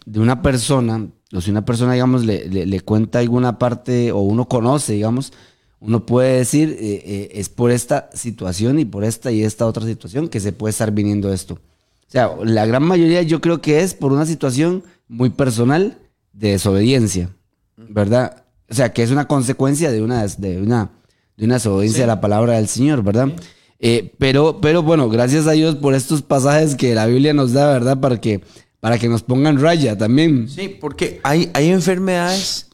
[0.06, 4.20] de una persona, o si una persona, digamos, le, le- le cuenta alguna parte, o
[4.20, 5.32] uno conoce, digamos,
[5.80, 9.86] uno puede decir, eh, eh, es por esta situación y por esta y esta otra
[9.86, 11.56] situación que se puede estar viniendo esto.
[11.56, 15.98] O sea, la gran mayoría yo creo que es por una situación muy personal
[16.34, 17.30] de desobediencia,
[17.78, 18.44] ¿verdad?
[18.70, 20.91] O sea, que es una consecuencia de una, de una,
[21.38, 23.30] de una desobediencia a la palabra del Señor, ¿verdad?
[23.80, 27.72] Eh, pero, pero bueno, gracias a Dios por estos pasajes que la Biblia nos da,
[27.72, 28.00] ¿verdad?
[28.00, 28.41] Para que,
[28.82, 30.50] para que nos pongan raya también.
[30.50, 32.67] Sí, porque hay, hay enfermedades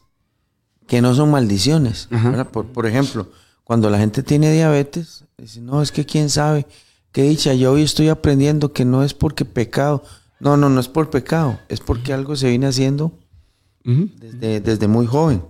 [0.88, 2.08] que no son maldiciones.
[2.50, 3.30] Por, por, ejemplo,
[3.62, 6.66] cuando la gente tiene diabetes, dice, no, es que quién sabe,
[7.12, 10.02] qué dicha, yo hoy estoy aprendiendo que no es porque pecado.
[10.40, 13.12] No, no, no es por pecado, es porque algo se viene haciendo
[13.84, 15.42] desde, desde, muy joven.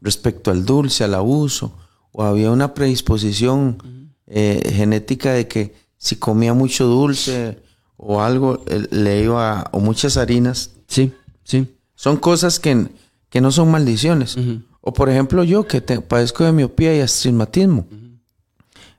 [0.00, 1.78] Respecto al dulce, al abuso,
[2.10, 7.62] o había una predisposición eh, genética de que si comía mucho dulce
[7.96, 10.72] o algo, le iba, o muchas harinas.
[10.86, 11.12] Sí,
[11.44, 11.68] sí.
[11.94, 12.88] Son cosas que
[13.34, 14.36] que no son maldiciones.
[14.80, 17.84] O por ejemplo yo que padezco de miopía y astigmatismo.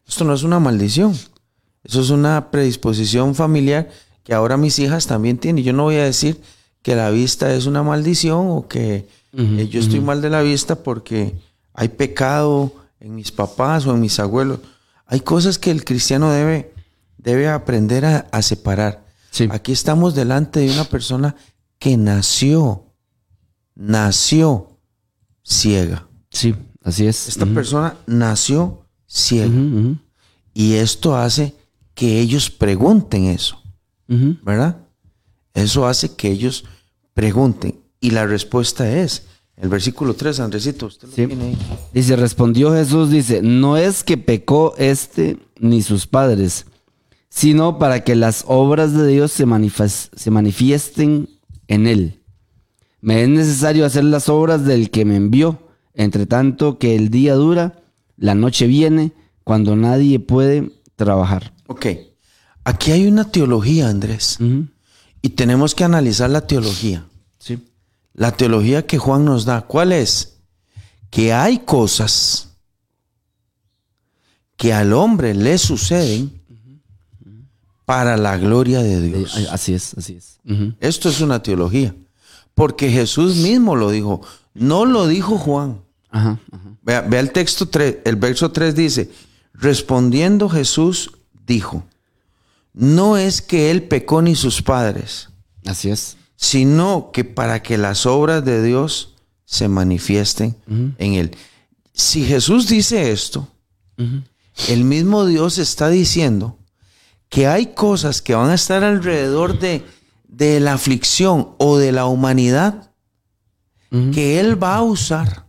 [0.06, 1.18] Esto no es una maldición.
[1.86, 3.90] Eso es una predisposición familiar
[4.26, 5.64] que ahora mis hijas también tienen.
[5.64, 6.42] Yo no voy a decir
[6.82, 10.76] que la vista es una maldición o que eh, yo estoy mal de la vista
[10.76, 11.34] porque
[11.74, 14.60] hay pecado en mis papás o en mis abuelos.
[15.06, 16.74] Hay cosas que el cristiano debe,
[17.26, 19.06] debe aprender a, separar.
[19.50, 21.36] Aquí estamos delante de una persona
[21.78, 22.86] que nació
[23.76, 24.80] nació
[25.44, 26.08] ciega.
[26.30, 27.28] Sí, así es.
[27.28, 29.54] Esta persona nació ciega.
[30.54, 31.54] Y esto hace
[31.94, 33.62] que ellos pregunten eso.
[34.08, 34.78] ¿Verdad?
[35.54, 36.64] Eso hace que ellos
[37.14, 37.80] pregunten.
[38.00, 39.24] Y la respuesta es,
[39.58, 41.58] el versículo 3, Andresito, usted lo tiene ahí.
[41.94, 46.66] Dice, respondió Jesús, dice, no es que pecó este ni sus padres,
[47.30, 49.46] sino para que las obras de Dios se,
[50.16, 51.30] se manifiesten
[51.68, 52.22] en él.
[53.02, 57.36] Me es necesario hacer las obras del que me envió, entre tanto que el día
[57.36, 57.84] dura,
[58.18, 61.54] la noche viene, cuando nadie puede trabajar.
[61.68, 61.86] Ok,
[62.64, 64.40] aquí hay una teología, Andrés,
[65.22, 67.08] y tenemos que analizar la teología.
[67.38, 67.60] Sí.
[68.14, 70.38] La teología que Juan nos da, ¿cuál es?
[71.10, 72.58] Que hay cosas
[74.58, 76.42] que al hombre le suceden
[77.86, 79.36] para la gloria de Dios.
[79.52, 80.40] Así es, así es.
[80.80, 81.96] Esto es una teología.
[82.54, 84.22] Porque Jesús mismo lo dijo.
[84.54, 85.82] No lo dijo Juan.
[86.82, 89.12] Vea, el texto 3, el verso 3 dice,
[89.54, 91.12] respondiendo Jesús
[91.46, 91.84] dijo,
[92.74, 95.30] no es que él pecó ni sus padres.
[95.66, 96.18] Así es.
[96.36, 101.36] Sino que para que las obras de Dios se manifiesten en él.
[101.94, 103.48] Si Jesús dice esto,
[104.68, 106.58] el mismo Dios está diciendo
[107.30, 109.84] que hay cosas que van a estar alrededor de
[110.36, 112.92] de la aflicción o de la humanidad
[114.14, 115.46] que Él va a usar.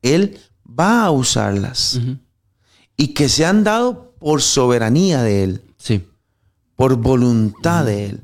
[0.00, 2.00] Él va a usarlas.
[2.96, 5.62] Y que se han dado por soberanía de Él.
[5.76, 6.06] Sí.
[6.74, 8.20] Por voluntad de Él.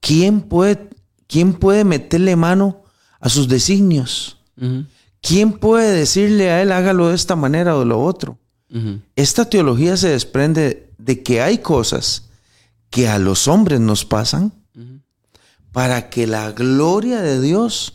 [0.00, 0.90] ¿Quién puede,
[1.26, 2.82] ¿Quién puede meterle mano
[3.18, 4.36] a sus designios?
[5.22, 8.38] ¿Quién puede decirle a Él hágalo de esta manera o de lo otro?
[9.16, 12.28] Esta teología se desprende de que hay cosas
[12.90, 14.52] que a los hombres nos pasan
[15.72, 17.94] para que la gloria de Dios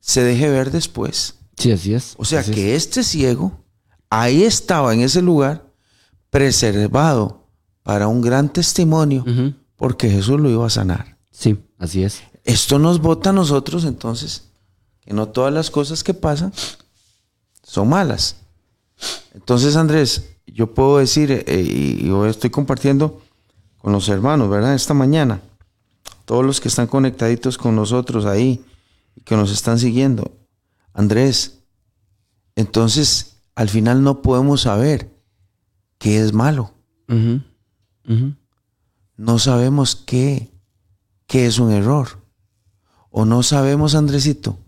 [0.00, 1.34] se deje ver después.
[1.56, 2.14] Sí, así es.
[2.16, 3.64] O sea que este ciego
[4.08, 5.66] ahí estaba en ese lugar
[6.30, 7.48] preservado
[7.82, 9.24] para un gran testimonio
[9.76, 11.18] porque Jesús lo iba a sanar.
[11.30, 12.22] Sí, así es.
[12.44, 14.44] Esto nos bota a nosotros entonces
[15.00, 16.52] que no todas las cosas que pasan
[17.62, 18.36] son malas.
[19.34, 23.22] Entonces, Andrés, yo puedo decir, eh, y yo estoy compartiendo
[23.78, 24.74] con los hermanos, ¿verdad?
[24.74, 25.40] Esta mañana
[26.26, 28.62] todos los que están conectaditos con nosotros ahí
[29.24, 30.36] que nos están siguiendo.
[30.92, 31.62] Andrés,
[32.56, 35.10] entonces al final no podemos saber
[35.98, 36.74] qué es malo.
[39.16, 40.50] No sabemos qué,
[41.26, 42.08] qué es un error.
[43.10, 44.58] O no sabemos, Andresito,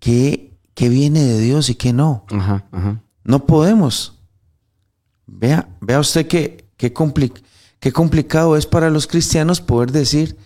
[0.00, 2.24] qué, qué viene de Dios y qué no.
[3.22, 4.15] No podemos.
[5.26, 7.46] Vea, vea usted qué, qué, complicado
[7.80, 10.36] qué complicado es para los cristianos poder decir,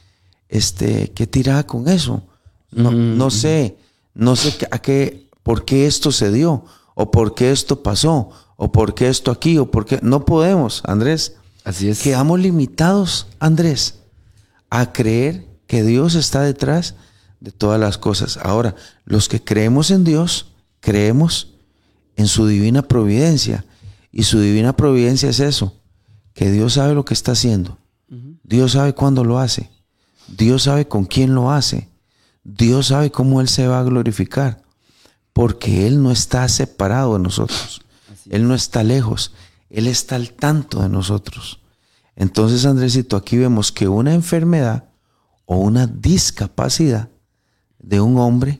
[0.49, 2.27] este, qué tirada con eso.
[2.71, 3.77] No, no sé,
[4.15, 6.65] no sé a qué, por qué esto se dio,
[6.95, 9.99] o por qué esto pasó, o por qué esto aquí, o por qué.
[10.03, 11.37] No podemos, Andrés.
[11.65, 12.01] Así es.
[12.01, 14.01] Quedamos limitados, Andrés,
[14.69, 16.95] a creer que Dios está detrás
[17.41, 18.39] de todas las cosas.
[18.43, 21.55] Ahora, los que creemos en Dios, creemos
[22.17, 23.65] en su divina providencia.
[24.13, 25.81] Y su divina providencia es eso,
[26.35, 27.79] que Dios sabe lo que está haciendo.
[28.43, 29.71] Dios sabe cuándo lo hace.
[30.27, 31.89] Dios sabe con quién lo hace.
[32.43, 34.63] Dios sabe cómo Él se va a glorificar.
[35.33, 37.83] Porque Él no está separado de nosotros.
[38.29, 39.33] Él no está lejos.
[39.69, 41.61] Él está al tanto de nosotros.
[42.17, 44.91] Entonces, Andresito, aquí vemos que una enfermedad
[45.47, 47.09] o una discapacidad
[47.79, 48.59] de un hombre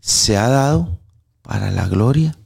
[0.00, 0.98] se ha dado
[1.42, 2.36] para la gloria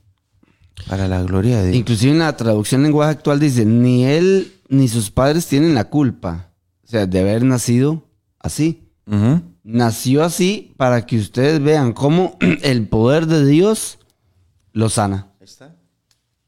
[0.89, 1.77] Para la gloria de Dios.
[1.77, 6.51] Inclusive en la traducción lenguaje actual dice, ni él ni sus padres tienen la culpa.
[6.85, 8.03] O sea, de haber nacido
[8.41, 8.89] así.
[9.63, 13.99] Nació así para que ustedes vean cómo el poder de Dios
[14.73, 15.29] lo sana.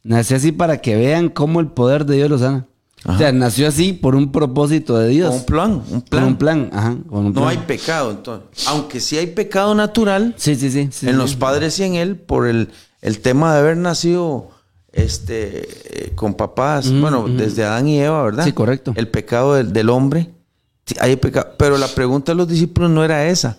[0.03, 2.67] Nació así para que vean cómo el poder de Dios lo sana.
[3.05, 5.29] O sea, nació así por un propósito de Dios.
[5.31, 6.25] Con un plan, un plan.
[6.25, 6.97] un plan, ajá.
[7.09, 7.49] con un No plan.
[7.49, 8.67] hay pecado, entonces.
[8.69, 10.89] Aunque sí hay pecado natural Sí, sí, sí.
[10.91, 11.19] sí, en sí.
[11.19, 12.71] los padres y en él por el,
[13.07, 14.51] el tema de haber nacido
[14.93, 18.45] este, eh, con papás, bueno, desde Adán y Eva, ¿verdad?
[18.45, 18.95] Sí, correcto.
[18.97, 20.33] El pecado del, del hombre.
[20.85, 21.55] Sí, hay pecado.
[21.57, 23.59] Pero la pregunta de los discípulos no era esa.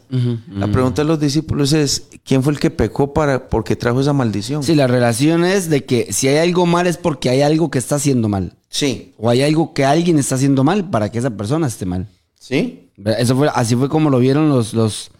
[0.51, 4.11] La pregunta de los discípulos es, ¿quién fue el que pecó para, porque trajo esa
[4.11, 4.63] maldición?
[4.63, 7.79] Sí, la relación es de que si hay algo mal es porque hay algo que
[7.79, 8.53] está haciendo mal.
[8.67, 9.13] Sí.
[9.17, 12.07] O hay algo que alguien está haciendo mal para que esa persona esté mal.
[12.37, 12.89] ¿Sí?
[13.17, 15.11] Eso fue, así fue como lo vieron los, los,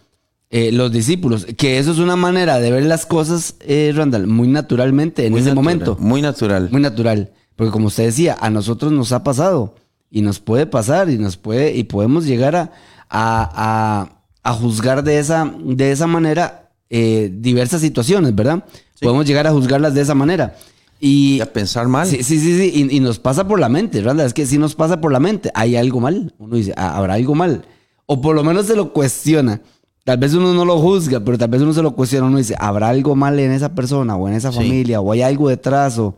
[0.50, 1.46] eh, los discípulos.
[1.56, 5.40] Que eso es una manera de ver las cosas, eh, Randall, muy naturalmente en Muy
[5.40, 5.96] ese natural, momento.
[6.00, 6.68] Muy natural.
[6.70, 7.32] Muy natural.
[7.56, 9.74] Porque como usted decía, a nosotros nos ha pasado.
[10.10, 11.10] Y nos puede pasar.
[11.10, 11.74] Y nos puede.
[11.76, 12.70] Y podemos llegar a,
[13.10, 18.64] a, a- a juzgar de esa, de esa manera eh, diversas situaciones, ¿verdad?
[19.00, 20.56] Podemos llegar a juzgarlas de esa manera.
[21.00, 22.06] Y, Y a pensar mal.
[22.06, 22.72] Sí, sí, sí, sí.
[22.90, 24.24] Y, y nos pasa por la mente, ¿verdad?
[24.24, 25.50] Es que sí nos pasa por la mente.
[25.54, 26.32] Hay algo mal.
[26.38, 27.66] Uno dice, "Ah, habrá algo mal.
[28.06, 29.60] O por lo menos se lo cuestiona.
[30.08, 32.26] Tal vez uno no lo juzga, pero tal vez uno se lo cuestiona.
[32.28, 34.56] Uno dice, ¿habrá algo mal en esa persona o en esa Sí.
[34.56, 35.02] familia?
[35.02, 35.98] O hay algo detrás.
[35.98, 36.14] O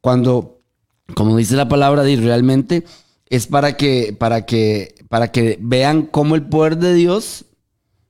[0.00, 0.60] cuando,
[1.16, 2.84] como dice la palabra, realmente
[3.28, 7.46] es para que, para que, para que vean cómo el poder de Dios,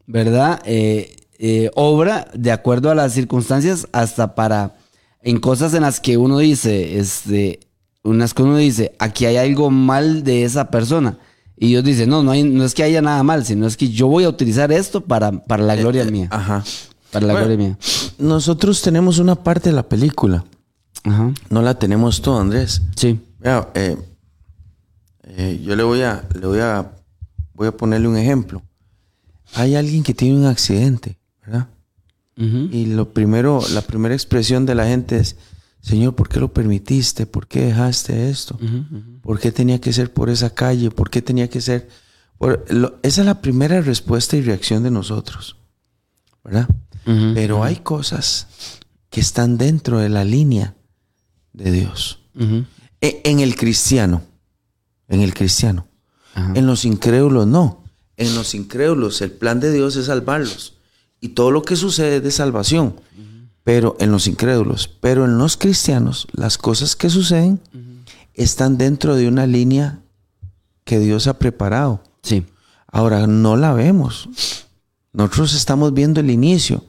[0.06, 0.60] ¿verdad?
[0.66, 4.76] Eh, eh, obra de acuerdo a las circunstancias hasta para
[5.22, 7.60] en cosas en las que uno dice, este,
[8.04, 11.16] unas que uno dice, aquí hay algo mal de esa persona.
[11.58, 13.88] Y Dios dice, no, no, hay, no es que haya nada mal, sino es que
[13.88, 16.28] yo voy a utilizar esto para, para la gloria Eh, eh, mía.
[16.30, 16.62] Ajá.
[17.10, 17.46] Para la Bueno.
[17.48, 17.78] gloria mía.
[18.18, 20.44] Nosotros tenemos una parte de la película.
[21.04, 21.32] Ajá.
[21.48, 22.82] No la tenemos toda, Andrés.
[22.96, 23.18] Sí.
[23.42, 23.96] Eh,
[25.24, 26.90] eh, yo le voy a, le voy a,
[27.54, 28.62] voy a ponerle un ejemplo.
[29.54, 31.68] Hay alguien que tiene un accidente, ¿verdad?
[32.38, 35.36] Y lo primero, la primera expresión de la gente es,
[35.86, 37.26] Señor, ¿por qué lo permitiste?
[37.26, 38.58] ¿Por qué dejaste esto?
[39.22, 40.90] ¿Por qué tenía que ser por esa calle?
[40.90, 41.88] ¿Por qué tenía que ser?
[42.38, 45.56] por- lo- esa es la primera respuesta y reacción de nosotros,
[46.44, 46.68] ¿verdad?
[47.34, 48.48] Pero hay cosas
[49.10, 50.74] que están dentro de la línea
[51.54, 52.18] de Dios.
[53.00, 54.22] E- En el cristiano,
[55.08, 55.86] en el cristiano.
[56.56, 57.84] En los incrédulos no.
[58.18, 60.74] En los incrédulos el plan de Dios es salvarlos.
[61.20, 62.96] Y todo lo que sucede es de salvación.
[63.66, 67.60] Pero en los incrédulos, pero en los cristianos, las cosas que suceden
[68.32, 69.98] están dentro de una línea
[70.84, 72.00] que Dios ha preparado.
[72.22, 72.46] Sí.
[72.86, 74.28] Ahora no la vemos.
[75.12, 76.84] Nosotros estamos viendo el inicio,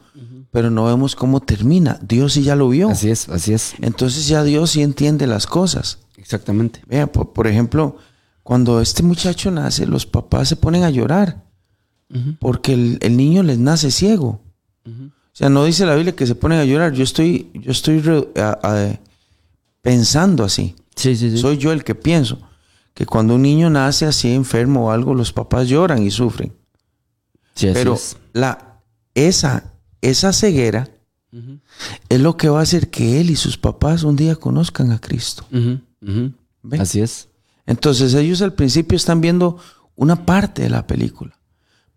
[0.52, 2.00] pero no vemos cómo termina.
[2.04, 2.90] Dios sí ya lo vio.
[2.90, 3.74] Así es, así es.
[3.82, 5.98] Entonces ya Dios sí entiende las cosas.
[6.16, 6.84] Exactamente.
[6.86, 7.98] Vea, por, por ejemplo,
[8.44, 11.44] cuando este muchacho nace, los papás se ponen a llorar
[12.40, 14.44] porque el, el niño les nace ciego.
[15.38, 16.94] O sea, no dice la Biblia que se ponen a llorar.
[16.94, 19.00] Yo estoy, yo estoy re- a- a-
[19.84, 20.76] pensando así.
[20.96, 21.38] Sí, sí, sí.
[21.38, 22.40] Soy yo el que pienso
[22.96, 26.54] que cuando un niño nace así enfermo o algo, los papás lloran y sufren.
[27.54, 28.18] Sí, Pero es.
[28.34, 28.80] la,
[29.14, 30.90] esa, esa ceguera
[32.10, 35.00] es lo que va a hacer que él y sus papás un día conozcan a
[35.00, 35.46] Cristo.
[36.80, 37.30] Así es.
[37.68, 39.60] Entonces ellos al principio están viendo
[39.96, 41.38] una parte de la película.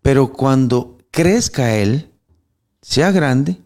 [0.03, 2.10] Pero cuando crezca él,
[2.83, 3.59] sea grande,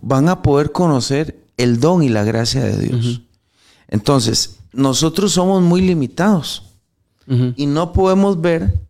[0.00, 3.22] van a poder conocer el don y la gracia de Dios.
[3.88, 6.62] Entonces, nosotros somos muy limitados
[7.56, 8.80] y no podemos ver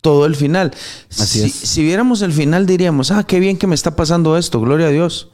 [0.00, 0.72] todo el final.
[1.10, 1.52] Así si, es.
[1.52, 4.90] si viéramos el final diríamos, ah, qué bien que me está pasando esto, gloria a
[4.90, 5.30] Dios.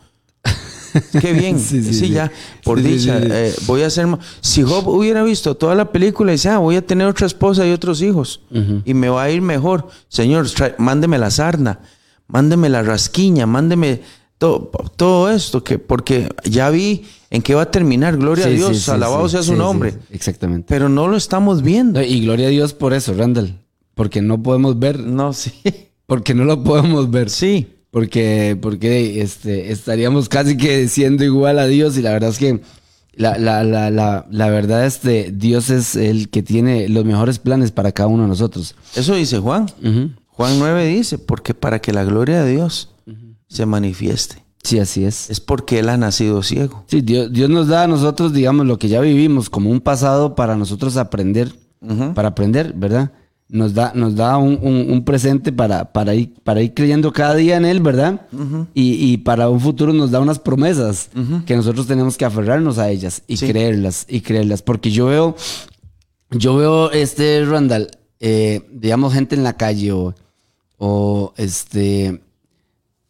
[1.21, 1.59] Qué bien.
[1.59, 2.31] Sí, sí, ya,
[2.65, 4.07] por Sí, dicha, eh, voy a hacer...
[4.41, 7.67] Si Job hubiera visto toda la película y dice, ah, voy a tener otra esposa
[7.67, 8.41] y otros hijos
[8.85, 9.89] y me va a ir mejor.
[10.09, 10.47] Señor,
[10.79, 11.81] mándeme la sarna,
[12.29, 14.01] mándeme la rasquiña, mándeme
[14.39, 18.17] todo, todo esto, que, porque ya vi en qué va a terminar.
[18.17, 19.95] Gloria Sí, a Dios, sí, alabado sea su nombre.
[20.11, 20.67] exactamente.
[20.69, 22.03] Pero no lo estamos viendo.
[22.03, 23.59] Y gloria a Dios por eso, Randall.
[23.95, 24.99] Porque no podemos ver.
[25.01, 25.53] No, sí.
[26.07, 27.31] Porque no lo podemos ver.
[27.31, 27.69] Sí.
[27.91, 31.97] Porque, porque este, estaríamos casi que siendo igual a Dios.
[31.97, 32.61] Y la verdad es que
[33.15, 37.71] la, la, la, la, la verdad, este, Dios es el que tiene los mejores planes
[37.71, 38.75] para cada uno de nosotros.
[38.95, 39.67] Eso dice Juan.
[40.33, 42.91] Juan 9 dice, porque para que la gloria de Dios
[43.49, 45.29] se manifieste, Sí, así es.
[45.29, 46.85] es porque Él ha nacido ciego.
[46.87, 50.35] Sí, Dios, Dios nos da a nosotros, digamos, lo que ya vivimos como un pasado
[50.35, 51.53] para nosotros aprender,
[52.15, 53.13] para aprender, ¿verdad?
[53.49, 57.35] nos da, nos da un, un- un presente para, para, ir, para ir creyendo cada
[57.35, 58.23] día en Él, ¿verdad?
[58.73, 61.11] y, y para un futuro nos da unas promesas
[61.45, 63.47] que nosotros tenemos que aferrarnos a ellas y Sí.
[63.49, 64.63] creerlas, y creerlas.
[64.63, 65.37] Porque yo veo,
[66.31, 67.89] yo veo, este, Randall,
[68.23, 70.15] eh, digamos, gente en la calle o,
[70.79, 72.23] o este,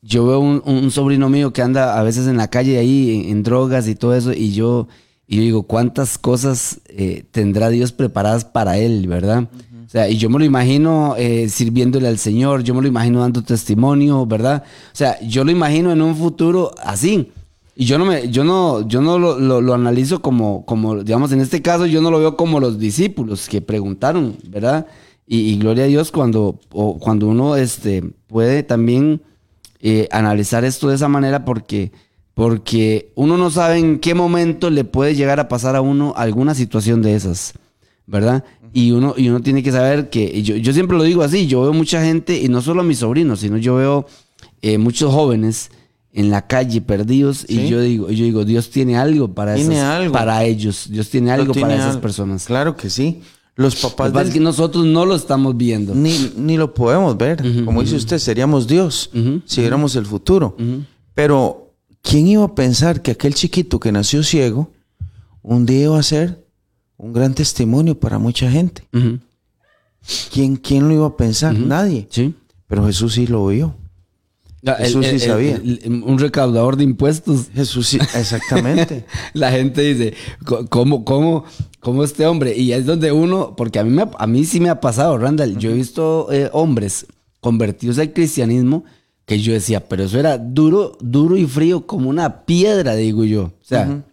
[0.01, 3.31] yo veo un, un sobrino mío que anda a veces en la calle ahí en,
[3.31, 4.89] en drogas y todo eso y yo,
[5.29, 9.49] y yo digo, ¿cuántas cosas eh, tendrá Dios preparadas para él, verdad?
[9.87, 13.21] O sea, y yo me lo imagino eh, sirviéndole al Señor, yo me lo imagino
[13.21, 14.65] dando testimonio, ¿verdad?
[14.65, 17.31] O sea, yo lo imagino en un futuro así.
[17.75, 21.33] Y yo no me, yo no, yo no lo, lo- lo analizo como, como, digamos,
[21.33, 24.87] en este caso, yo no lo veo como los discípulos que preguntaron, ¿verdad?
[25.27, 29.23] Y, y gloria a Dios cuando, o cuando uno este, puede también
[29.81, 31.93] eh, analizar esto de esa manera porque,
[32.35, 36.55] porque uno no sabe en qué momento le puede llegar a pasar a uno alguna
[36.55, 37.55] situación de esas,
[38.07, 38.45] ¿verdad?
[38.75, 41.63] Y uno, y uno tiene que saber que, yo, yo siempre lo digo así, yo
[41.63, 44.07] veo mucha gente, y no solo a mis sobrinos, sino yo veo
[44.61, 45.71] eh, muchos jóvenes
[46.13, 49.87] en la calle perdidos y yo digo, yo digo, Dios tiene algo para, Tiene esas-
[50.01, 50.13] algo.
[50.13, 52.45] para ellos, Dios tiene algo Tiene para esas personas.
[52.45, 53.23] Claro que sí.
[53.55, 55.95] Los Lo papás que del- nosotros no lo estamos viendo.
[55.95, 57.43] ni, ni lo podemos ver.
[57.65, 59.11] Como dice usted, seríamos Dios
[59.47, 60.57] si viéramos el futuro.
[61.15, 64.71] Pero, ¿quién iba a pensar que aquel chiquito que nació ciego
[65.43, 66.47] un día iba a ser
[66.97, 68.85] un gran testimonio para mucha gente?
[70.33, 71.55] ¿Quién, quién lo iba a pensar?
[71.55, 72.07] Nadie.
[72.11, 72.35] Sí.
[72.67, 73.77] Pero Jesús sí lo vio.
[74.63, 75.57] El- Jesús sí el- el- sabía.
[75.57, 77.49] el- un recaudador de impuestos.
[77.55, 79.05] Jesús sí, exactamente.
[79.35, 81.45] La gente dice, "Co- ¿cómo, cómo,
[81.81, 82.57] cómo este hombre?
[82.57, 85.59] Y es donde uno, porque a mí, me, a mí sí me ha pasado, Randall.
[85.59, 87.07] Yo he visto eh, hombres
[87.41, 88.85] convertidos al cristianismo
[89.27, 93.45] que yo decía, pero eso era duro, duro y frío como una piedra, digo yo.
[93.45, 94.05] O sea,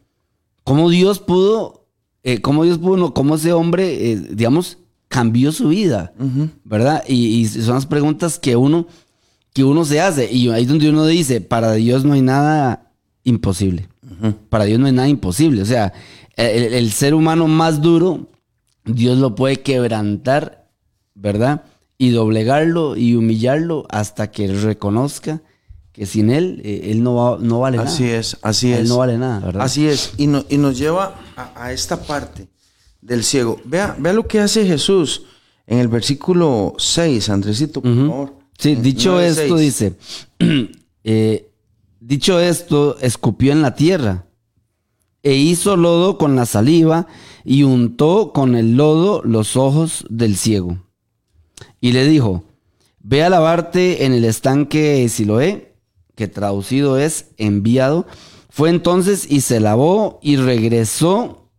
[0.64, 1.86] ¿cómo Dios pudo,
[2.24, 6.14] eh, cómo Dios pudo, no, cómo ese hombre, eh, digamos, cambió su vida?
[6.64, 7.04] ¿Verdad?
[7.08, 8.88] Y, y son las preguntas que uno,
[9.60, 10.32] que uno se hace.
[10.32, 12.92] Y ahí es donde uno dice, para Dios no hay nada
[13.24, 13.90] imposible.
[14.50, 15.62] Para Dios no hay nada imposible.
[15.62, 15.92] O sea,
[16.36, 18.28] el, el ser humano más duro,
[18.86, 20.70] Dios lo puede quebrantar,
[21.14, 21.64] ¿verdad?
[21.98, 25.42] Y doblegarlo y humillarlo hasta que reconozca
[25.92, 27.90] que sin él, eh, él no, va- no vale nada.
[27.90, 28.90] Así es, así Él es.
[28.90, 29.64] no vale nada, ¿verdad?
[29.64, 30.14] Así es.
[30.18, 32.48] Y, no- y nos lleva a, a esta parte
[33.02, 33.60] del ciego.
[33.66, 35.24] Vea, vea lo que hace Jesús
[35.68, 38.39] en el versículo 6, Andresito, por favor.
[38.60, 39.62] Sí, En dicho 9, esto, 6.
[39.62, 39.94] dice,
[41.06, 41.50] eh,
[42.02, 44.26] dicho esto, escupió en la tierra
[45.24, 47.08] e hizo lodo con la saliva
[47.46, 50.78] y untó con el lodo los ojos del ciego.
[51.80, 52.44] Y le dijo,
[53.00, 55.74] ve a lavarte en el estanque Siloé,
[56.16, 58.08] que traducido es enviado.
[58.50, 61.50] Fue entonces y se lavó y regresó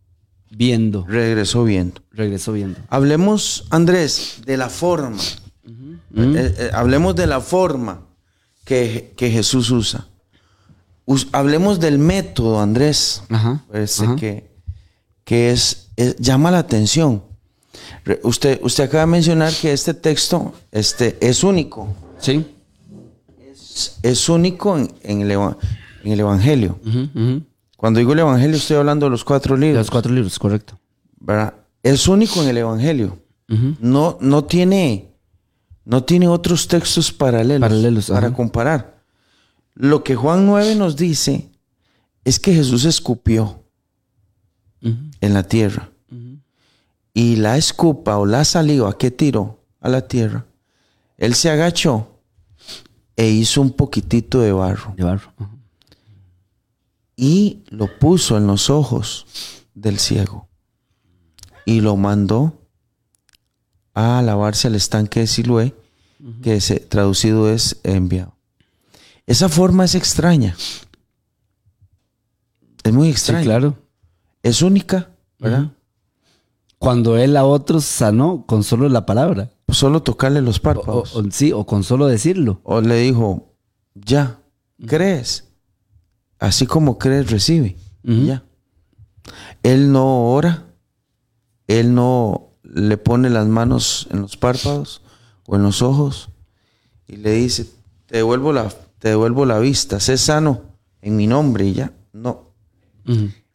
[0.51, 1.03] viendo.
[1.07, 2.01] Regresó viendo.
[2.11, 2.79] Regresó viendo.
[2.89, 5.17] Hablemos, Andrés, de la forma.
[6.15, 8.05] Eh, eh, hablemos de la forma
[8.65, 10.07] que, que Jesús usa.
[11.05, 13.23] Us- hablemos del método, Andrés.
[13.29, 14.15] Ajá, ajá.
[14.15, 14.51] que,
[15.23, 17.23] que es, es- llama la atención.
[18.03, 21.87] Re- Usted, usted acaba de mencionar que este texto este, es único.
[22.19, 22.45] Sí.
[23.51, 25.57] Es, es único en, en el, eva-
[26.03, 26.79] en el Evangelio.
[27.77, 29.79] Cuando digo el Evangelio, estoy hablando de los cuatro De libros.
[29.85, 30.77] los cuatro libros, correcto.
[31.19, 31.53] ¿verdad?
[31.83, 33.17] Es único en el Evangelio.
[33.79, 35.10] No, no tiene,
[35.85, 38.35] no tiene otros textos paralelos, Paralelos, para ajá.
[38.35, 39.03] comparar.
[39.73, 41.49] Lo que Juan 9 nos dice
[42.23, 43.63] es que Jesús escupió
[44.81, 45.89] en la tierra.
[47.13, 50.45] Y la escupa o la saliva que tiró a la tierra,
[51.17, 52.21] él se agachó
[53.15, 55.33] e hizo un poquitito de barro De barro.
[57.15, 59.25] Y lo puso en los ojos
[59.73, 60.47] del ciego
[61.65, 62.60] y lo mandó
[63.93, 65.75] a lavarse al estanque de Siloé,
[66.43, 68.35] que se- traducido es enviado.
[69.25, 70.55] Esa forma es extraña.
[72.83, 73.43] Es muy Sí, extraña.
[73.43, 73.77] claro.
[74.43, 75.71] Es única, ¿verdad?
[76.79, 79.51] Cuando él a otros sanó con solo la palabra.
[79.69, 81.15] Solo tocarle los párpados.
[81.15, 82.59] o- sí, o con solo decirlo.
[82.63, 83.53] O le dijo,
[83.93, 84.39] ya,
[84.87, 85.47] crees.
[86.39, 87.77] Así como crees, recibe.
[88.03, 88.43] Ya.
[89.63, 90.65] Él no ora.
[91.67, 95.01] Él no le pone las manos en los párpados
[95.45, 96.29] o en los ojos
[97.07, 97.67] y le dice,
[98.05, 98.69] te devuelvo la,
[98.99, 100.61] te devuelvo la vista, sé sano
[101.01, 101.91] en mi nombre y ya.
[102.13, 102.51] No.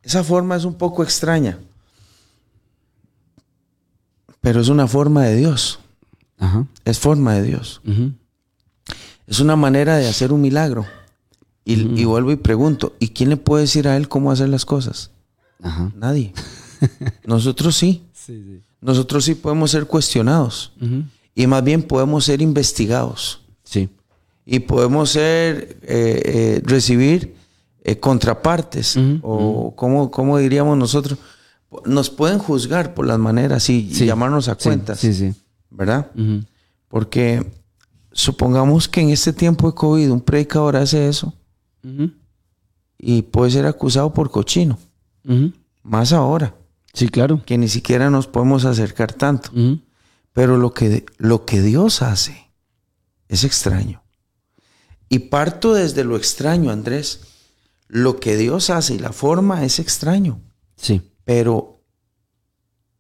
[0.03, 1.59] Esa forma es un poco extraña.
[4.41, 5.79] Pero es una forma de Dios.
[6.85, 7.81] Es forma de Dios.
[9.27, 10.87] Es una manera de hacer un milagro.
[11.65, 14.65] Y, y vuelvo y pregunto, ¿y quién le puede decir a él cómo hacer las
[14.65, 15.11] cosas?
[15.95, 16.33] Nadie.
[17.25, 18.05] Nosotros sí.
[18.13, 18.63] Sí, sí.
[18.87, 20.73] Nosotros sí podemos ser cuestionados.
[21.35, 23.41] Y más bien podemos ser investigados.
[23.65, 23.89] Sí.
[24.49, 27.35] y podemos ser eh, eh, recibir
[27.83, 28.97] eh, contrapartes.
[29.23, 31.19] O como cómo diríamos nosotros
[31.85, 34.07] nos pueden juzgar por las maneras y, y Sí.
[34.07, 35.35] llamarnos a Sí, cuentas Sí, sí.
[35.69, 36.45] verdad Ujú.
[36.89, 37.45] porque
[38.13, 41.35] supongamos que en este tiempo de covid un predicador hace eso
[42.99, 44.79] y puede ser acusado por cochino.
[45.83, 46.55] Más ahora
[46.97, 47.43] Sí, claro.
[47.45, 49.51] que ni siquiera nos podemos acercar tanto
[50.33, 52.51] pero lo que lo que Dios hace
[53.29, 54.03] es extraño
[55.09, 57.21] y parto desde lo extraño Andrés
[57.89, 60.41] lo que Dios hace y la forma es extraño
[60.77, 61.01] Sí.
[61.25, 61.83] pero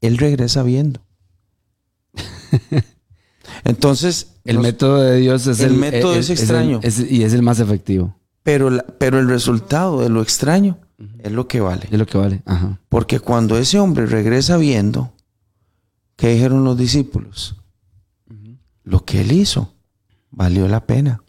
[0.03, 1.01] él regresa viendo.
[3.65, 6.81] Entonces, El método de Dios es el el, método es el- extraño.
[6.83, 8.17] es- y es el más efectivo.
[8.43, 10.79] pero, la- pero el resultado de lo extraño
[11.19, 11.89] es lo que vale.
[11.91, 12.43] Es lo que vale.
[12.47, 12.79] Ajá.
[12.89, 15.13] Porque cuando ese hombre regresa viendo,
[16.17, 17.57] ¿qué dijeron los discípulos?
[18.85, 19.75] Lo que él hizo
[20.31, 21.23] valió la pena.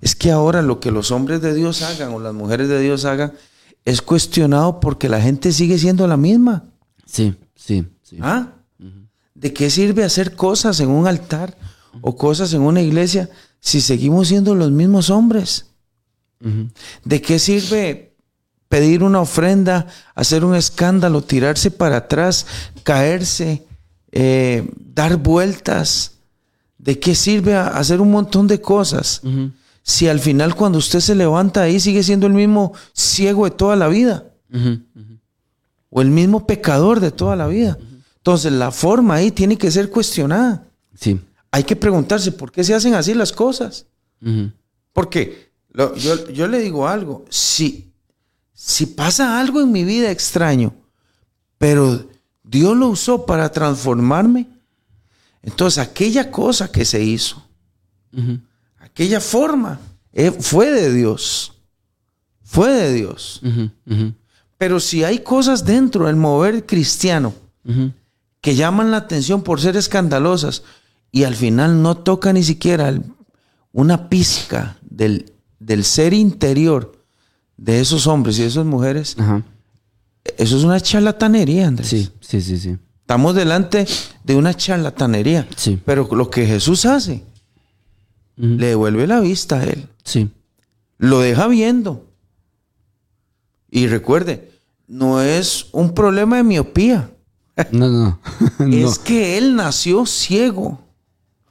[0.00, 3.04] Es que ahora lo que los hombres de Dios hagan o las mujeres de Dios
[3.04, 3.32] hagan
[3.84, 6.64] es cuestionado porque la gente sigue siendo la misma.
[7.06, 8.18] Sí, sí, sí.
[8.20, 8.54] ¿Ah?
[9.34, 11.56] ¿De qué sirve hacer cosas en un altar
[12.02, 13.30] o cosas en una iglesia
[13.60, 15.66] si seguimos siendo los mismos hombres?
[17.04, 18.09] ¿De qué sirve
[18.70, 22.46] pedir una ofrenda, hacer un escándalo, tirarse para atrás,
[22.84, 23.66] caerse,
[24.12, 26.12] eh, dar vueltas?
[26.78, 29.20] ¿De qué sirve hacer un montón de cosas
[29.82, 33.76] si al final cuando usted se levanta ahí sigue siendo el mismo ciego de toda
[33.76, 34.24] la vida?
[35.90, 37.76] O el mismo pecador de toda la vida.
[38.18, 40.62] Entonces la forma ahí tiene que ser cuestionada.
[40.94, 41.20] Sí.
[41.50, 43.86] Hay que preguntarse por qué se hacen así las cosas.
[44.92, 47.89] Porque lo- yo, yo le digo algo, si,
[48.62, 50.74] si pasa algo en mi vida extraño,
[51.56, 52.06] pero
[52.42, 54.48] Dios lo usó para transformarme,
[55.40, 57.42] entonces aquella cosa que se hizo,
[58.78, 59.80] aquella forma,
[60.12, 61.54] eh, fue de Dios.
[62.42, 63.40] Fue de Dios.
[64.58, 67.32] Pero si hay cosas dentro del mover cristiano,
[68.42, 70.64] que llaman la atención por ser escandalosas
[71.10, 72.92] y al final no toca ni siquiera
[73.72, 76.99] una pizca del, del ser interior
[77.60, 79.42] de esos hombres y de esas mujeres, Ajá.
[80.38, 81.88] eso es una charlatanería, Andrés.
[81.88, 82.78] Sí, sí, sí, sí.
[83.02, 83.86] Estamos delante
[84.24, 85.46] de una charlatanería.
[85.56, 85.78] Sí.
[85.84, 87.22] Pero lo que Jesús hace,
[88.36, 89.88] le devuelve la vista a él.
[90.04, 90.30] Sí.
[90.96, 92.06] Lo deja viendo.
[93.70, 94.50] Y recuerde,
[94.88, 97.10] no es un problema de miopía.
[97.72, 98.18] No, no.
[98.58, 98.88] no.
[98.88, 100.80] Es que él nació ciego.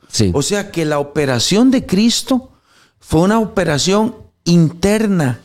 [0.08, 0.32] Sí.
[0.34, 2.50] O sea que la operación de Cristo
[3.00, 4.16] fue una operación
[4.50, 5.40] interna.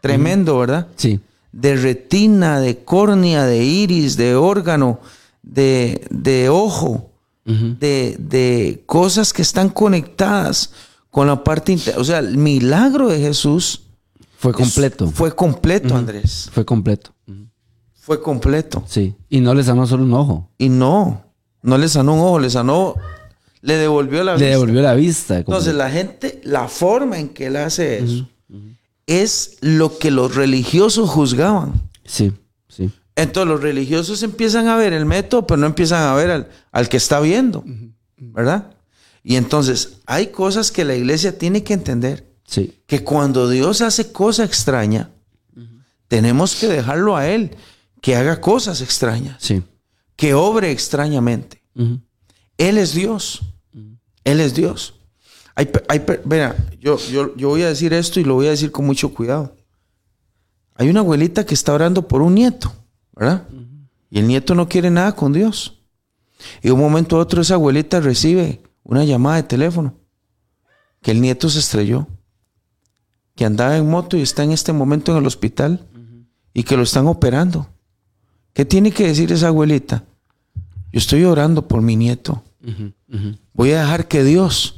[0.00, 0.86] Tremendo, ¿verdad?
[0.96, 1.20] Sí.
[1.52, 5.00] De retina, de córnea, de iris, de órgano,
[5.42, 7.10] de, de ojo,
[7.44, 10.72] de, de cosas que están conectadas
[11.10, 12.00] con la parte interna.
[12.00, 13.82] O sea, el milagro de Jesús
[14.36, 15.10] Fue es- completo.
[15.10, 16.50] fue completo, Andrés.
[16.52, 17.12] Fue completo.
[17.94, 18.82] Fue completo.
[18.86, 19.14] Sí.
[19.28, 20.50] Y no le sanó solo un ojo.
[20.58, 21.24] Y no,
[21.62, 22.94] no le sanó un ojo, le sanó,
[23.62, 24.50] le devolvió la Le vista.
[24.50, 25.38] devolvió la vista.
[25.38, 28.28] Entonces la gente, la forma en que él hace eso
[29.06, 31.82] es lo que los religiosos juzgaban.
[32.04, 32.32] Sí,
[32.68, 32.90] sí.
[33.16, 36.88] Entonces los religiosos empiezan a ver el método, pero no empiezan a ver al, al
[36.88, 37.64] que está viendo,
[38.16, 38.72] ¿verdad?
[39.24, 42.80] Y entonces hay cosas que la iglesia tiene que entender, Sí.
[42.86, 45.10] que cuando Dios hace cosa extraña,
[46.06, 47.50] tenemos que dejarlo a Él,
[48.00, 49.62] que haga cosas extrañas, Sí.
[50.16, 51.60] que obre extrañamente.
[52.56, 53.40] Él es Dios.
[54.24, 54.94] Él es Dios.
[55.58, 58.70] Hay, hay vea, yo, yo, yo voy a decir esto y lo voy a decir
[58.70, 59.56] con mucho cuidado.
[60.76, 62.72] Hay una abuelita que está orando por un nieto,
[63.12, 63.42] ¿verdad?
[64.08, 65.82] Y el nieto no quiere nada con Dios.
[66.62, 69.94] Y de un momento a otro esa abuelita recibe una llamada de teléfono
[71.02, 72.06] que el nieto se estrelló,
[73.34, 75.88] que andaba en moto y está en este momento en el hospital
[76.54, 77.66] y que lo están operando.
[78.52, 80.04] ¿Qué tiene que decir esa abuelita?
[80.92, 82.44] Yo estoy orando por mi nieto.
[83.54, 84.77] Voy a dejar que Dios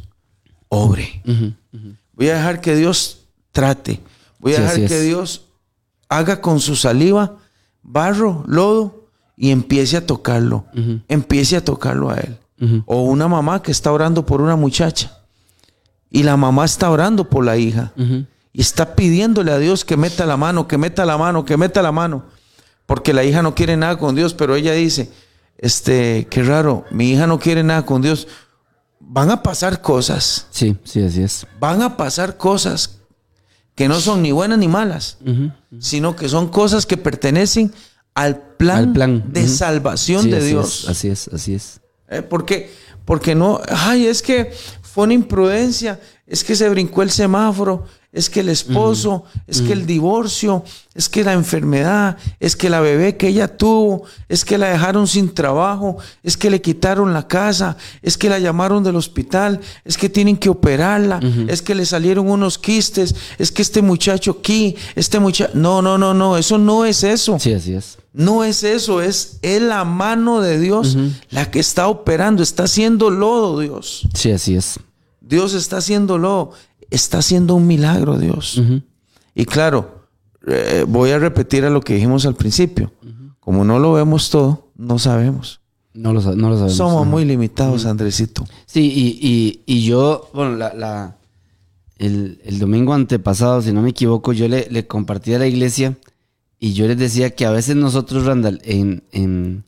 [0.71, 1.23] obre.
[2.15, 4.01] Voy a dejar que Dios trate.
[4.39, 5.05] Voy a Sí, dejar que es.
[5.05, 5.43] Dios
[6.09, 7.37] haga con su saliva
[7.83, 9.05] barro, lodo
[9.37, 10.65] y empiece a tocarlo.
[11.09, 12.39] Empiece a tocarlo a él.
[12.87, 15.17] O una mamá que está orando por una muchacha
[16.11, 17.93] y la mamá está orando por la hija
[18.53, 21.81] y está pidiéndole a Dios que meta la mano, que meta la mano, que meta
[21.83, 22.25] la mano,
[22.85, 25.11] porque la hija no quiere nada con Dios, pero ella dice,
[25.57, 28.27] este, qué raro, mi hija no quiere nada con Dios.
[29.13, 31.45] Van a pasar cosas, Sí, sí, así es.
[31.59, 32.99] van a pasar cosas
[33.75, 35.19] que no son ni buenas ni malas,
[35.81, 37.73] sino que son cosas que pertenecen
[38.15, 39.25] al plan, Al plan.
[39.33, 40.85] de salvación Sí, de así Dios.
[40.85, 41.81] es, así es, así es.
[42.09, 42.23] ¿Eh?
[42.23, 42.71] ¿Por qué?
[43.05, 44.53] Porque no, ay, es que
[44.83, 49.73] fue una imprudencia, es que se brincó el semáforo, es que el esposo, es que
[49.73, 54.59] el divorcio, es que la enfermedad, es que la bebé que ella tuvo, es que
[54.59, 58.97] la dejaron sin trabajo, es que le quitaron la casa, es que la llamaron del
[58.97, 63.81] hospital, es que tienen que operarla, es que le salieron unos quistes, es que este
[63.81, 65.53] muchacho aquí, este muchacho...
[65.55, 67.39] No, no, no, no, eso no es eso.
[67.39, 67.99] Sí, así es.
[68.13, 70.97] No es eso, es, es la mano de Dios
[71.31, 74.09] la que está operando, está haciendo lodo Dios.
[74.15, 74.81] Sí, así es.
[75.21, 76.51] Dios está haciendo lodo,
[76.91, 78.61] está haciendo un milagro Dios.
[79.35, 80.07] Y claro,
[80.47, 82.93] eh, voy a repetir a lo que dijimos al principio.
[83.39, 85.61] Como no lo vemos todo, no sabemos.
[85.95, 86.77] No lo, no lo sabemos.
[86.77, 88.45] Somos muy limitados, Andresito.
[88.67, 91.17] Sí, y, y, y yo, bueno, la, la-
[91.99, 95.99] el, el domingo antepasado, si no me equivoco, yo le, le compartí a la iglesia
[96.59, 99.65] y yo les decía que a veces nosotros, Randall, en, en,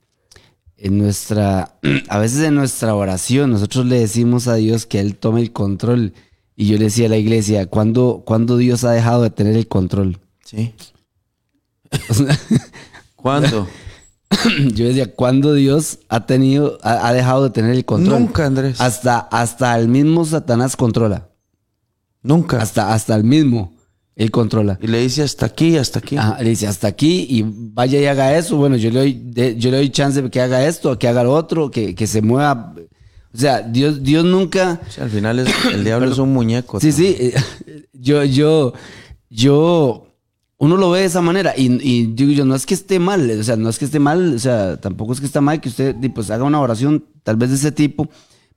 [0.78, 1.74] en nuestra,
[2.08, 6.14] a veces en nuestra oración, nosotros le decimos a Dios que Él tome el control.
[6.56, 9.68] Y yo le decía a la iglesia, ¿cuándo, ¿cuándo Dios ha dejado de tener el
[9.68, 10.18] control?
[10.44, 10.74] Sí.
[12.08, 12.38] O sea,
[13.16, 13.68] ¿Cuándo?
[14.74, 18.20] yo decía, ¿cuándo Dios ha tenido, ha, ha dejado de tener el control?
[18.20, 18.80] Nunca, Andrés.
[18.80, 21.28] Hasta, hasta el mismo Satanás controla.
[22.22, 22.60] Nunca.
[22.60, 23.74] Hasta, hasta el mismo
[24.16, 24.78] él controla.
[24.82, 26.16] Y le dice hasta aquí, hasta aquí.
[26.16, 28.56] Ajá, le dice hasta aquí y vaya y haga eso.
[28.56, 31.24] Bueno, yo le doy, de- yo le doy chance de que haga esto, que haga
[31.24, 32.74] lo otro, que, que se mueva.
[33.34, 34.80] O sea, Dios, Dios nunca.
[34.88, 36.80] Sea, al final es- el diablo es un muñeco.
[36.80, 37.32] Sí, sí.
[37.92, 38.72] Yo, yo,
[39.30, 40.06] yo.
[40.58, 43.28] Uno lo ve de esa manera y, y digo yo, no es que esté mal,
[43.38, 45.68] o sea, no es que esté mal, o sea, tampoco es que está mal que
[45.68, 48.08] usted pues, haga una oración tal vez de ese tipo,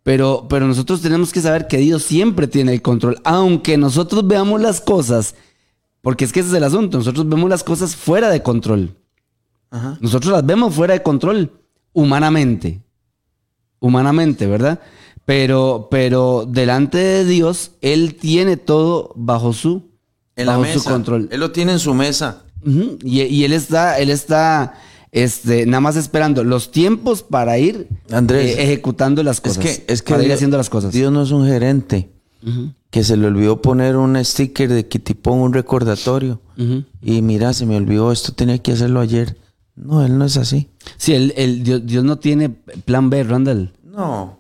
[0.04, 4.62] pero, pero nosotros tenemos que saber que Dios siempre tiene el control, aunque nosotros veamos
[4.62, 5.34] las cosas,
[6.02, 8.96] porque es que ese es el asunto, nosotros vemos las cosas fuera de control.
[9.72, 9.98] Ajá.
[10.00, 11.54] Nosotros las vemos fuera de control,
[11.92, 12.82] humanamente.
[13.80, 14.80] Humanamente, ¿verdad?
[15.26, 19.90] Pero, pero delante de Dios, Él tiene todo bajo su,
[20.36, 20.80] En la bajo mesa.
[20.80, 21.28] su control.
[21.32, 22.44] Él lo tiene en su mesa.
[23.04, 24.74] Y, y Él está, Él está
[25.12, 29.64] este, nada más esperando los tiempos para ir Andrés, eh, ejecutando las Es cosas.
[29.64, 30.92] que, es que para ir Dios- haciendo las cosas.
[30.92, 32.10] Dios no es un gerente
[32.92, 36.40] que se le olvidó poner un sticker de Kitipón, un recordatorio.
[37.02, 39.36] Y mira, se me olvidó, esto tenía que hacerlo ayer.
[39.76, 40.70] No, él no es así.
[40.98, 43.74] Sí, él- él- Dios, Dios no tiene plan B, Randall.
[43.84, 44.40] No.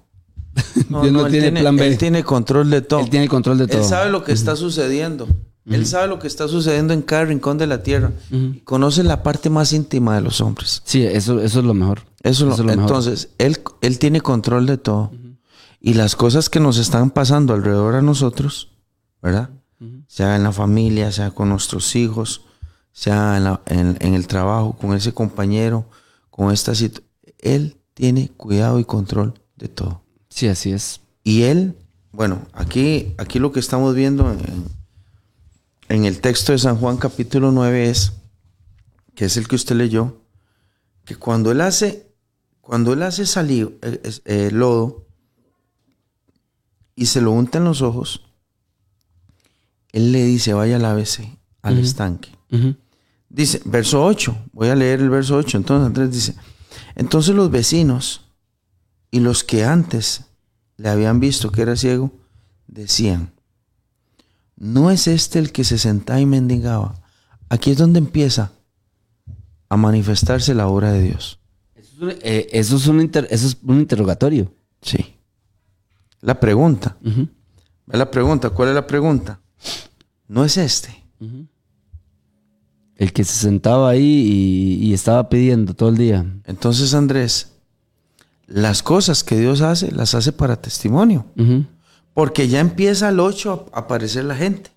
[0.89, 1.87] Dios no él tiene plan B.
[1.87, 3.01] Él tiene control de todo.
[3.01, 3.79] Él tiene control de todo.
[3.81, 5.27] Él sabe lo que está sucediendo.
[5.67, 8.11] Él sabe lo que está sucediendo en cada rincón de la tierra.
[8.65, 10.81] Conoce la parte más íntima de los hombres.
[10.85, 12.01] Sí, eso, eso es lo mejor.
[12.21, 12.81] Eso, lo- es lo mejor.
[12.83, 15.11] entonces, él, él tiene control de todo.
[15.81, 18.69] Y las cosas que nos están pasando alrededor a nosotros,
[19.21, 19.49] ¿verdad?
[20.07, 22.41] Sea en la familia, sea con nuestros hijos,
[22.97, 25.85] sea en, la- en- en el trabajo, con ese compañero,
[26.29, 27.05] con esta situación.
[27.39, 30.01] Él tiene cuidado y control de todo.
[30.29, 31.01] Sí, así es.
[31.21, 31.75] Y él,
[32.13, 34.39] bueno, aquí, aquí lo que estamos viendo en,
[35.89, 38.13] en el texto de San Juan capítulo 9 es,
[39.13, 40.21] que es el que usted leyó,
[41.03, 42.07] que cuando él hace,
[42.61, 45.05] cuando él hace salir eh, eh, lodo
[46.95, 48.21] y se lo unta en los ojos,
[49.91, 52.29] él le dice, vaya lávese al estanque.
[53.35, 55.57] Dice, verso 8, voy a leer el verso 8.
[55.57, 56.35] Entonces Andrés dice,
[56.95, 58.21] entonces los vecinos
[59.11, 60.21] y los que antes
[60.77, 62.13] le habían visto que era ciego,
[62.67, 63.33] decían,
[64.55, 66.95] ¿no es este el que se sentaba y mendigaba?
[67.49, 68.53] Aquí es donde empieza
[69.67, 71.39] a manifestarse la obra de Dios.
[71.75, 74.53] Eso es un, eh, eso es un inter- eso es un interrogatorio.
[74.81, 75.15] Sí.
[76.21, 76.97] La pregunta,
[77.87, 79.41] la pregunta, ¿cuál es la pregunta?
[80.29, 81.03] ¿No es este?
[81.19, 81.47] ujú.
[82.95, 84.01] El que se sentaba ahí
[84.81, 86.25] y, y estaba pidiendo todo el día.
[86.45, 87.51] Entonces Andrés,
[88.47, 91.25] las cosas que Dios hace, las hace para testimonio.
[92.13, 94.71] Porque ya empieza al 8 a aparecer la gente.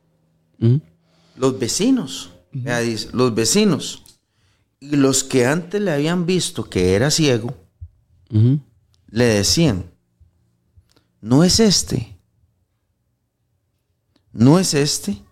[1.37, 2.31] Los vecinos.
[2.53, 4.03] Dice, los vecinos.
[4.81, 7.55] Y los que antes le habían visto que era ciego,
[8.31, 9.85] le decían,
[11.21, 12.17] no es este.
[14.33, 15.23] No es este.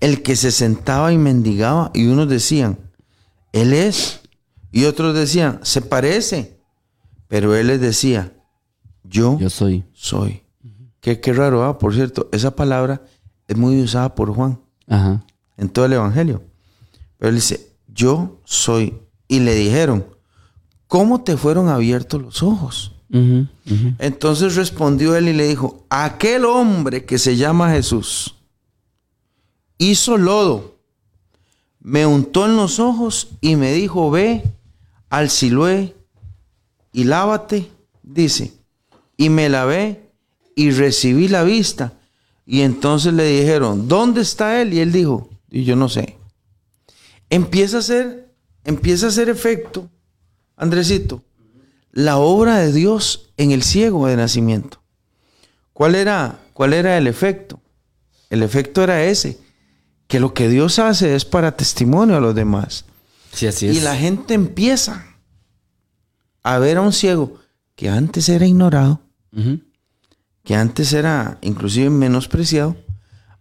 [0.00, 1.90] El que se sentaba y mendigaba.
[1.94, 2.78] Y unos decían,
[3.52, 4.20] él es.
[4.72, 6.58] Y otros decían, se parece.
[7.28, 8.32] Pero él les decía,
[9.02, 9.84] yo Yo soy.
[9.92, 10.42] soy.
[11.00, 13.02] Qué, qué raro, ah, por cierto, esa palabra
[13.46, 14.58] es muy usada por Juan
[14.88, 15.24] Ajá.
[15.58, 16.42] en todo el Evangelio.
[17.18, 18.94] Pero él dice, yo soy.
[19.28, 20.06] Y le dijeron,
[20.86, 22.92] ¿cómo te fueron abiertos los ojos?
[23.98, 28.34] Entonces respondió él y le dijo, aquel hombre que se llama Jesús
[29.78, 30.76] hizo lodo,
[31.80, 34.42] me untó en los ojos y me dijo, ve
[35.10, 35.94] al Siloé
[36.92, 37.70] y lávate,
[38.02, 38.52] dice,
[39.16, 40.10] y me lavé
[40.56, 41.92] y recibí la vista.
[42.46, 44.74] Y entonces le dijeron, ¿dónde está él?
[44.74, 46.18] Y él dijo, y yo no sé.
[47.30, 48.32] Empieza a hacer,
[48.64, 49.90] empieza a hacer efecto,
[50.56, 51.22] Andresito,
[51.90, 54.80] la obra de Dios en el ciego de nacimiento.
[55.72, 57.60] ¿Cuál era, cuál era el efecto?
[58.30, 59.38] El efecto era ese,
[60.06, 62.84] que lo que Dios hace es para testimonio a los demás.
[63.32, 63.76] Sí, así es.
[63.76, 65.06] Y la gente empieza
[66.42, 67.38] a ver a un ciego
[67.74, 69.00] que antes era ignorado,
[70.44, 72.76] que antes era inclusive menospreciado,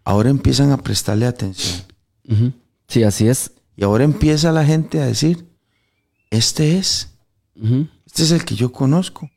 [0.03, 1.83] ahora empiezan a prestarle atención.
[2.87, 3.51] Sí, así es.
[3.75, 5.47] Y ahora empieza la gente a decir,
[6.31, 7.09] este es,
[8.05, 9.29] este es el que yo conozco,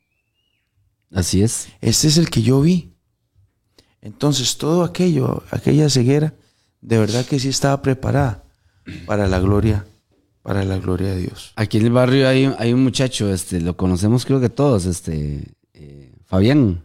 [1.13, 1.67] Así es.
[1.81, 2.93] este es el que yo vi.
[4.01, 6.33] Entonces todo aquello, aquella ceguera,
[6.87, 8.43] de verdad que sí estaba preparada
[9.05, 9.85] para la gloria,
[10.41, 11.51] para la gloria de Dios.
[11.57, 15.43] Aquí en el barrio hay, hay un muchacho, este, lo conocemos creo que todos, este,
[15.73, 16.81] eh, Fabián.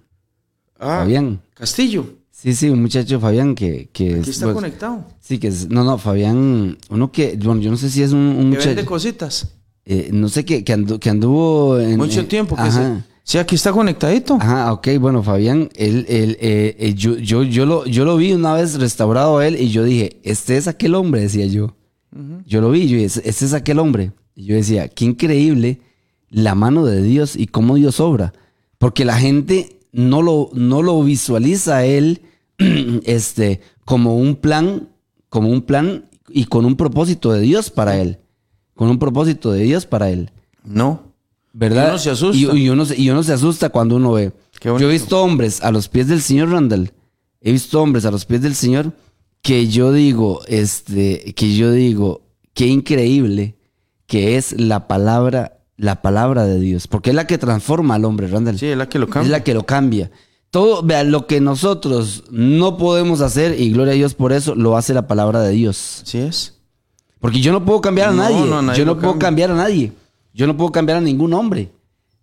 [0.78, 1.40] Ah, Fabián.
[1.54, 3.88] Castillo, Sí, sí, un muchacho Fabián que...
[3.92, 5.04] que aquí es, está pues, conectado.
[5.20, 8.18] Sí, que es, no, no, Fabián, uno que, bueno, yo no sé si es un,
[8.18, 9.46] un Que muchacho, vende cositas.
[9.84, 11.96] eh, no sé, que, que, andu- que anduvo en...
[11.98, 12.72] Mucho tiempo que ajá.
[12.96, 14.38] se- Sí, aquí está conectadito.
[14.40, 18.32] Ajá, ok, bueno, Fabián, él, él, eh, eh, yo, yo, yo, lo, yo lo vi
[18.32, 21.76] una vez restaurado a él y yo dije, este es aquel hombre, decía yo.
[22.44, 24.12] Yo lo vi, yo dije, este es aquel hombre.
[24.34, 25.80] Y yo decía, qué increíble
[26.28, 28.32] la mano de Dios y cómo Dios obra.
[28.78, 32.22] Porque la gente no lo, no lo visualiza a él
[33.04, 34.88] este, como un plan,
[35.28, 38.18] como un plan y con un propósito de Dios para él.
[38.74, 40.32] Con un propósito de Dios para él.
[40.64, 41.11] No.
[41.52, 41.84] ¿Verdad?
[41.86, 42.36] Y uno se asusta.
[42.36, 44.32] Y, y uno, se- y uno se asusta cuando uno ve.
[44.62, 46.92] Yo he visto hombres a los pies del Señor Randall.
[47.40, 48.92] He visto hombres a los pies del Señor
[49.42, 52.22] que yo digo, este, que yo digo,
[52.54, 53.56] qué increíble
[54.06, 56.86] que es la palabra, la palabra de Dios.
[56.86, 58.58] Porque es la que transforma al hombre, Randall.
[58.58, 59.30] Sí, es la que lo Es cambia.
[59.32, 60.10] la que lo cambia.
[60.50, 64.76] Todo, vea, lo que nosotros no podemos hacer, y gloria a Dios por eso, lo
[64.76, 66.02] hace la palabra de Dios.
[66.02, 66.58] Así es.
[67.20, 68.36] Porque yo no puedo cambiar a No, nadie.
[68.46, 69.26] no, nadie yo no puedo cambia.
[69.26, 69.92] cambiar a nadie.
[70.34, 71.70] Yo no puedo cambiar a ningún hombre.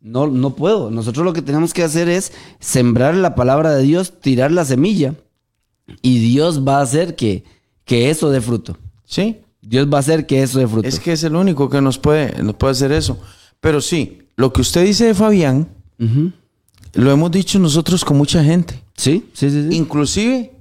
[0.02, 0.90] No, no puedo.
[0.92, 5.16] Nosotros lo que tenemos que hacer es sembrar la palabra de Dios, tirar la semilla,
[6.02, 7.44] y Dios va a hacer que,
[7.86, 8.78] que eso dé fruto.
[9.06, 9.38] Sí.
[9.62, 10.88] Dios va a hacer que eso dé fruto.
[10.88, 13.20] Es que es el único que nos puede, nos puede hacer eso.
[13.60, 15.68] Pero sí, lo que usted dice de Fabián,
[16.94, 18.82] lo hemos dicho nosotros con mucha gente.
[18.96, 19.68] Sí, sí, sí.
[19.70, 19.76] sí.
[19.76, 20.54] Inclusive,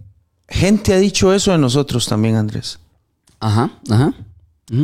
[0.49, 2.79] gente ha dicho eso de nosotros también, Andrés.
[3.39, 4.15] Ajá, ajá.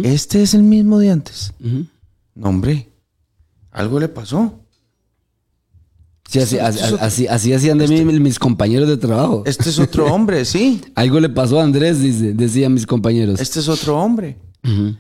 [0.05, 1.53] Este es el mismo de antes.
[1.61, 1.87] ujú.
[2.35, 2.91] No, hombre.
[3.71, 4.61] Algo le pasó.
[6.29, 9.43] Sí, así, así, así- así hacían de mí mis compañeros de trabajo.
[9.47, 10.81] Este es otro hombre, sí.
[10.95, 13.41] Algo le pasó a Andrés, dice, decían mis compañeros.
[13.41, 14.39] Este es otro hombre.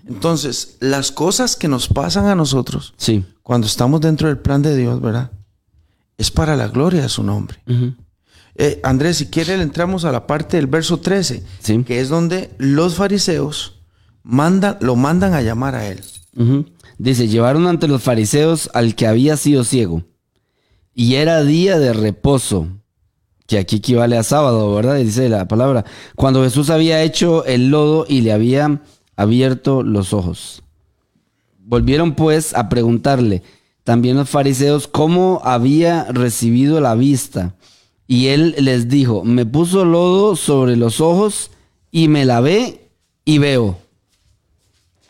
[0.07, 3.24] Entonces, las cosas que nos pasan a nosotros Sí.
[3.43, 5.30] cuando estamos dentro del plan de Dios, ¿verdad?
[6.18, 7.57] Es para la gloria de su nombre.
[8.57, 11.82] Eh, Andrés, si quiere, le entramos a la parte del verso 13, Sí.
[11.82, 13.80] que es donde los fariseos
[14.22, 16.03] mandan, lo mandan a llamar a él.
[16.37, 16.66] Ujú.
[16.99, 20.05] Dice, llevaron ante los fariseos al que había sido ciego.
[20.95, 22.68] Y era día de reposo,
[23.47, 24.97] que aquí equivale a sábado, ¿verdad?
[24.97, 25.84] Dice la palabra.
[26.14, 28.80] Cuando Jesús había hecho el lodo y le había
[29.16, 30.62] abierto los ojos.
[31.59, 33.42] Volvieron pues a preguntarle
[33.84, 37.55] también los fariseos cómo había recibido la vista.
[38.07, 41.51] Y él les dijo, me puso lodo sobre los ojos
[41.90, 42.90] y me lavé
[43.24, 43.78] y veo.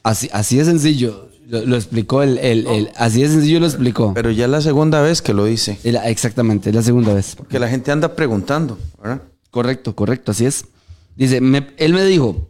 [0.03, 1.24] Así, así de sencillo.
[1.47, 4.12] Lo, lo explicó el, el- el- Así de sencillo lo explicó.
[4.14, 5.78] Pero ya es la segunda vez que lo dice.
[5.84, 7.36] La- exactamente, es la segunda vez.
[7.49, 9.22] Que la gente anda preguntando, ¿verdad?
[9.51, 10.64] Correcto, correcto, así es.
[11.16, 12.49] Dice, me- él me dijo,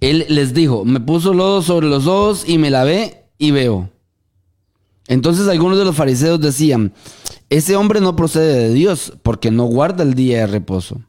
[0.00, 3.90] él les dijo, me puso lodo sobre los ojos y me lavé y veo.
[5.08, 6.92] Entonces algunos de los fariseos decían,
[7.48, 11.00] ese hombre no procede de Dios porque no guarda el día de reposo.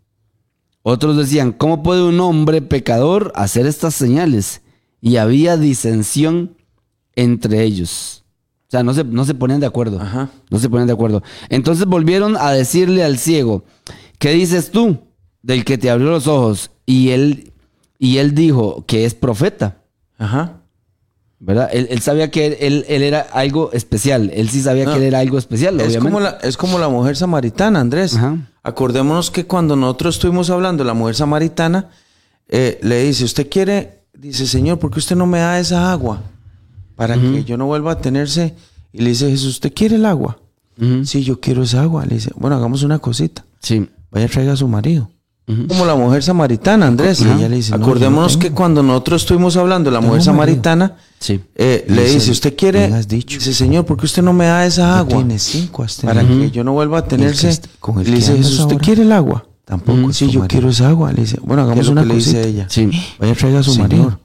[0.81, 4.61] Otros decían, ¿cómo puede un hombre pecador hacer estas señales?
[4.99, 6.57] Y había disensión
[7.15, 8.23] entre ellos.
[8.67, 9.99] O sea, no se, no se ponían de acuerdo.
[10.01, 10.29] Ajá.
[10.49, 11.21] No se ponen de acuerdo.
[11.49, 13.63] Entonces volvieron a decirle al ciego,
[14.17, 14.99] ¿qué dices tú
[15.41, 16.71] del que te abrió los ojos?
[16.85, 17.51] Y él,
[17.99, 19.77] y él dijo que es profeta,
[20.17, 20.61] Ajá.
[21.39, 21.69] ¿verdad?
[21.73, 24.29] Él, él sabía que él, él- él era algo especial.
[24.33, 24.91] Él sí sabía No.
[24.91, 26.05] que él era algo especial, Es obviamente.
[26.13, 28.15] como, la, es como la mujer samaritana, Andrés.
[28.15, 28.37] Ajá.
[28.63, 31.89] Acordémonos que cuando nosotros estuvimos hablando de la mujer samaritana,
[32.47, 34.03] eh, le dice, ¿usted quiere?
[34.13, 36.21] Dice, Señor, ¿por qué usted no me da esa agua?
[37.01, 38.53] Para que yo no vuelva a tenerse.
[38.93, 40.37] Y le dice Jesús, ¿usted quiere el agua?
[40.79, 41.03] Ujú.
[41.05, 42.05] Sí, yo quiero esa agua.
[42.05, 43.43] Le dice, bueno, hagamos una cosita.
[43.59, 43.89] Sí.
[44.11, 45.09] Vaya, traiga a su marido.
[45.67, 47.19] Como la mujer samaritana, Andrés.
[47.21, 50.25] Y ella le dice, no Acordémonos que cuando nosotros estuvimos hablando de la mujer marido.
[50.25, 51.41] samaritana, Sí.
[51.55, 52.79] eh, le dice, dice, ¿usted quiere?
[52.87, 53.37] bien has dicho.
[53.39, 55.15] Dice, Señor, ¿por qué usted no me da esa agua?
[55.17, 57.59] Tiene cinco, has Para que yo no vuelva a tenerse.
[57.81, 59.45] con el le dice Jesús, ¿usted quiere el agua?
[59.65, 60.47] Tampoco sí, yo marido.
[60.47, 61.11] quiero esa agua.
[61.11, 62.47] Le dice, bueno, ¿Qué es hagamos una que le dice cosita.
[62.47, 62.65] ella?
[62.69, 62.89] Sí.
[63.19, 64.19] Vaya, traiga a su Señor.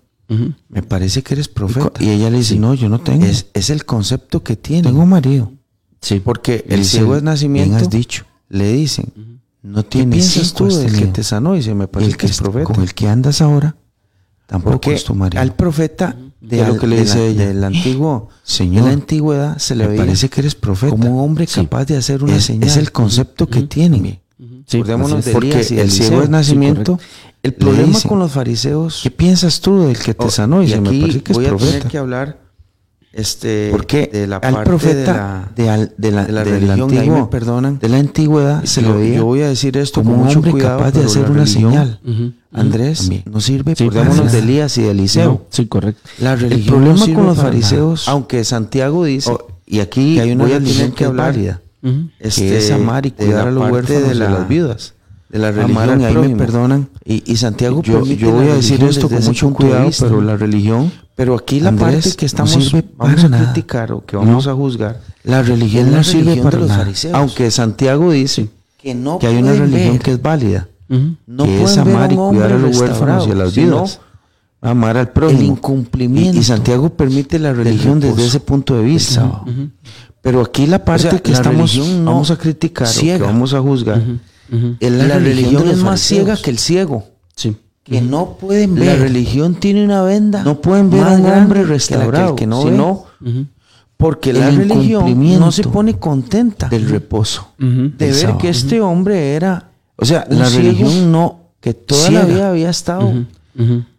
[0.68, 2.02] Me parece que eres profeta.
[2.02, 3.24] y ella le dice, no, yo no tengo.
[3.24, 4.82] Es, es el concepto que tiene.
[4.88, 5.52] tengo marido.
[6.00, 6.20] Sí.
[6.20, 7.70] Porque el ciego es nacimiento.
[7.76, 8.24] Bien has dicho.
[8.48, 9.12] Le dicen,
[9.62, 11.12] No ¿qué tiene piensas cinco tú del que tenido.
[11.12, 11.54] te sanó?
[11.54, 12.64] Y dice, me parece el que que es profeta.
[12.64, 13.76] con el que andas ahora
[14.46, 15.40] tampoco Porque es tu marido.
[15.42, 17.46] al profeta de, ¿Qué es lo que le de dice la- ella?
[17.48, 20.90] del antiguo, Señor, de la antigüedad se le veía parece que eres profeta.
[20.90, 21.60] como un hombre Sí.
[21.62, 22.68] capaz de hacer una es, señal.
[22.68, 24.20] es el concepto que tienen.
[24.68, 26.98] Sí, Acordémonos de Porque de el ciego es nacimiento.
[27.42, 29.00] El le problema dicen, con los fariseos.
[29.02, 30.62] ¿Qué piensas tú del que te sanó?
[30.62, 31.88] Y y se me aquí parece que es voy a tener profeta.
[31.88, 32.38] que hablar
[33.12, 36.52] este, Porque de la al parte profeta de de, la, de la, de la del
[36.60, 37.78] religión, y ahí antiguo, me perdonan.
[37.78, 40.26] de la antigüedad, se yo, le veía yo voy a decir esto como con un
[40.26, 42.00] mucho hombre cuidado, capaz de hacer una religión, señal.
[42.06, 42.32] Ujú.
[42.52, 43.22] Andrés, También.
[43.30, 43.74] no sirve.
[43.76, 44.38] Sí, Acordémonos de.
[44.40, 45.24] Elías y de Eliseo.
[45.30, 46.02] No, sí, correcto.
[46.18, 48.12] La El religión problema no sirve con los fariseos, nada.
[48.12, 51.32] aunque Santiago dice, Oh, y aquí que hay una voy a tener que que hablar
[51.32, 51.62] válida,
[52.20, 54.48] este, que es amar y de cuidar a los huérfanos de y a la- las
[54.48, 54.92] viudas.
[55.36, 56.88] De la religión, y ahí me perdonan.
[57.04, 60.06] Y, y Santiago Yo, yo voy a decir esto con mucho cuidado, vista.
[60.06, 63.52] pero la religión, Pero aquí la Andrés, parte que no estamos sirve vamos a nada.
[63.52, 67.14] criticar o que vamos a juzgar, la religión no sirve religión para de los fariseos.
[67.14, 68.48] Aunque Santiago dice
[68.80, 71.16] que no Que hay una religión ver, que es válida, Ujú.
[71.26, 74.00] no que es amar y cuidar a los huérfanos y a las sino viudas.
[74.60, 75.38] Amar al prójimo.
[75.40, 79.14] el incumplimiento Y, y Santiago permite la religión desde ese punto de vista.
[79.14, 79.42] sábado.
[79.46, 79.68] Ujú.
[80.22, 83.18] Pero aquí la parte O sea, que la estamos no vamos a criticar o que
[83.18, 84.02] vamos a juzgar
[84.80, 87.56] Es La, religión, es más ciega que el ciego, Sí.
[87.84, 88.86] que no pueden ver.
[88.86, 90.42] La religión tiene una venda.
[90.42, 93.44] No pueden ver a un hombre que restaurado, que no sino ve.
[93.96, 97.48] Porque el la religión no se pone contenta del reposo.
[97.58, 98.38] De ver sábado.
[98.38, 102.22] que este hombre era O sea, un la religión no que toda ciega.
[102.22, 103.12] la vida había estado.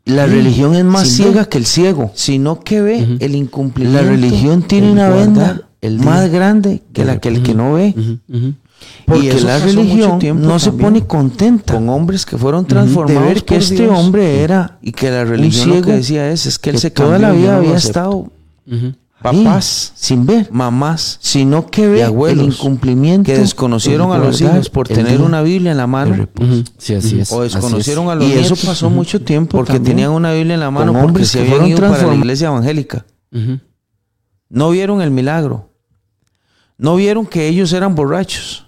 [0.05, 2.11] La Sí, religión es más sin ciega que el ciego.
[2.13, 7.19] sino que ve el incumplimiento La religión tiene una venda el más grande que la
[7.19, 7.95] que el que no ve.
[9.05, 13.43] Porque eso la religión no se pone contenta con hombres que fueron de transformados ver
[13.45, 13.97] que por este Dios.
[13.97, 17.17] hombre era y que la religión lo que decía es, es que él se toda
[17.17, 17.87] la vida no había acepto.
[17.87, 18.31] estado
[19.21, 24.39] papás sin ver, mamás sino que ve y abuelos el incumplimiento que desconocieron a los
[24.41, 26.51] hijos por tener día una Biblia en la mano de reposo.
[26.51, 26.63] Ujú.
[26.77, 27.31] Sí, así es.
[27.31, 28.11] o así desconocieron es.
[28.11, 29.95] a los Y eso pasó mucho tiempo porque también.
[29.95, 32.47] tenían una Biblia en la mano Con porque hombres se habían ido para la iglesia
[32.49, 33.05] evangélica
[34.49, 35.69] no vieron el milagro
[36.77, 38.66] no vieron que ellos eran borrachos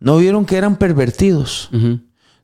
[0.00, 1.70] no vieron que eran pervertidos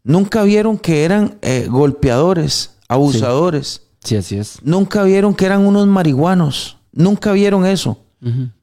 [0.05, 4.59] nunca vieron que eran eh, golpeadores abusadores Sí, así es.
[4.63, 7.99] nunca vieron que eran unos marihuanos nunca vieron eso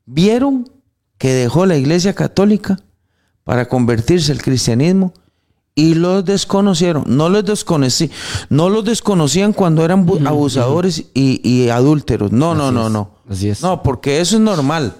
[0.05, 0.69] vieron
[1.17, 2.79] que dejó la iglesia católica
[3.43, 5.13] para convertirse al cristianismo
[5.75, 7.03] y los desconocieron.
[7.07, 8.11] No los desconocí,
[8.49, 12.31] no los desconocían cuando eran bu- abusadores y, y adúlteros.
[12.33, 13.11] No, no, no, es, no.
[13.29, 13.61] así es.
[13.61, 14.93] No, porque eso es normal.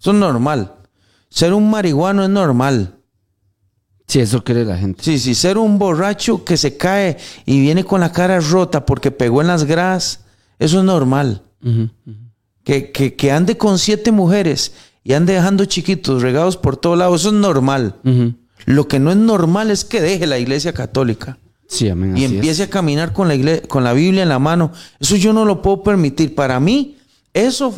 [0.00, 0.74] Eso es normal.
[1.30, 2.96] Ser un marihuano es normal.
[4.06, 5.02] Sí, eso cree la gente.
[5.04, 7.16] Sí, sí, ser un borracho que se cae
[7.46, 10.24] y viene con la cara rota porque pegó en las gradas,
[10.58, 11.42] eso es normal.
[12.64, 14.72] Que, que, que ande con siete mujeres
[15.04, 17.94] y ande dejando chiquitos regados por todos lados, eso es normal.
[18.66, 22.16] Lo que no es normal es que deje la iglesia católica Sí, amén.
[22.16, 22.68] y empiece es.
[22.68, 24.72] a caminar con la, igle- con la Biblia en la mano.
[24.98, 26.34] Eso yo no lo puedo permitir.
[26.34, 26.96] Para mí,
[27.32, 27.72] eso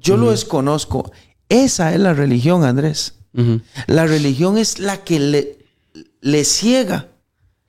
[0.00, 1.10] yo lo desconozco.
[1.52, 3.14] Esa es la religión, Andrés.
[3.86, 5.58] La religión es la que le,
[6.22, 7.08] le ciega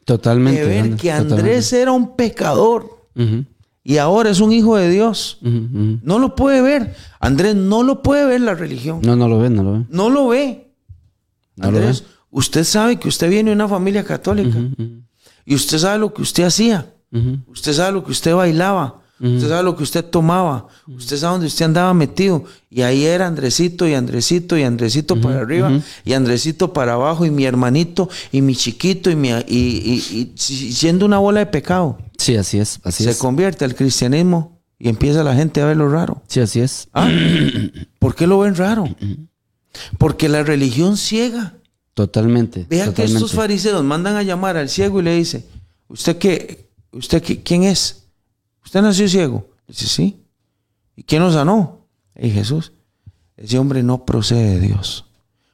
[0.06, 0.62] Totalmente.
[0.62, 3.08] de ver Andrés, que Andrés era un pecador
[3.84, 5.40] y ahora es un hijo de Dios.
[5.42, 6.96] No lo puede ver.
[7.20, 9.02] Andrés no lo puede ver la religión.
[9.04, 9.88] No, no lo ven, no lo ven.
[9.90, 10.72] No lo ve.
[11.58, 14.58] No lo Andrés, usted sabe que usted viene de una familia católica
[15.46, 16.94] y usted sabe lo que usted hacía.
[17.48, 19.02] Usted sabe lo que usted bailaba.
[19.20, 20.68] Usted sabe lo que usted tomaba.
[20.88, 22.44] Usted sabe dónde usted andaba metido.
[22.70, 25.72] Y ahí era Andresito y Andresito y Andresito para arriba
[26.04, 30.34] y Andresito para abajo y mi hermanito y mi chiquito y, mi, y, y- y
[30.36, 31.98] si- siendo una bola de pecado.
[32.18, 32.80] Sí, así es.
[32.84, 33.18] Así se es.
[33.18, 36.22] convierte al cristianismo y empieza la gente a verlo raro.
[36.28, 36.90] Sí, así es.
[36.94, 37.10] ¿Ah?
[38.00, 38.86] ¿Por qué lo ven raro?
[39.98, 41.54] Porque la religión ciega.
[41.94, 42.66] Totalmente.
[42.70, 45.46] Vea que estos fariseos mandan a llamar al ciego y le dice,
[45.88, 46.70] ¿usted qué?
[46.92, 48.03] ¿Usted qué, quién es?
[48.64, 49.48] ¿Usted nació ciego?
[49.68, 50.20] Dice, sí.
[50.96, 51.88] ¿Y quién lo sanó?
[52.20, 52.74] Y Jesús.
[53.36, 55.06] Ese hombre no procede de Dios.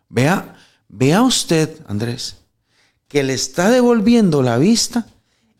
[0.10, 0.56] Vea,
[0.88, 2.38] vea usted, Andrés,
[3.08, 5.08] que le está devolviendo la vista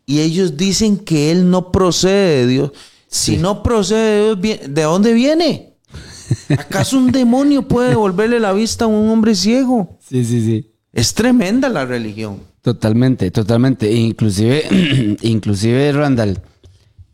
[0.06, 2.72] y ellos dicen que él no procede de Dios.
[3.06, 5.74] Si no procede de Dios, ¿de dónde viene?
[6.50, 9.98] ¿Acaso un demonio puede devolverle la vista a un hombre ciego?
[10.00, 10.70] Sí, sí, sí.
[10.92, 12.40] Es tremenda la religión.
[12.62, 13.88] Totalmente, totalmente.
[13.88, 16.40] E Inclusive, inclusive Randall,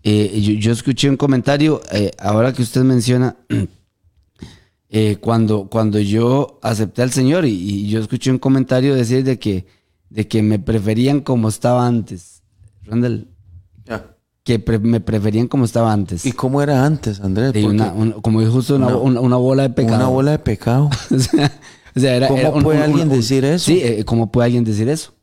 [0.09, 3.37] eh, yo, yo escuché un comentario, eh, ahora que usted menciona,
[4.89, 9.39] eh, cuando, cuando yo acepté al Señor y, y yo escuché un comentario decir de
[9.39, 9.67] que,
[10.11, 12.43] de que me preferían como estaba antes.
[12.85, 13.29] Randall,
[14.45, 16.25] que pre- me preferían como estaba antes.
[16.25, 17.49] ¿Y cómo era antes, Andrés?
[17.53, 19.97] Porque una- un- como dijo justo una, una- una- bola de pecado.
[19.97, 20.89] Una bola de pecado.
[21.11, 21.53] o sea,
[21.97, 23.65] o sea, era, ¿Cómo era un- puede un- alguien decir eso?
[23.65, 25.15] Sí, eh, ¿cómo puede alguien decir eso?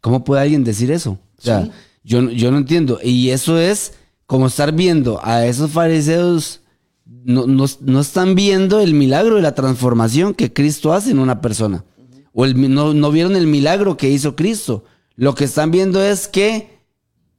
[0.00, 1.12] ¿Cómo puede alguien decir eso?
[1.38, 1.70] O sea, Sí.
[2.02, 2.98] yo, yo no entiendo.
[3.04, 3.92] Y eso es
[4.30, 6.60] como estar viendo a esos fariseos,
[7.24, 11.40] no, no- no están viendo el milagro de la transformación que Cristo hace en una
[11.40, 11.84] persona.
[12.32, 14.84] O el no, no vieron el milagro que hizo Cristo.
[15.16, 16.78] Lo que están viendo es que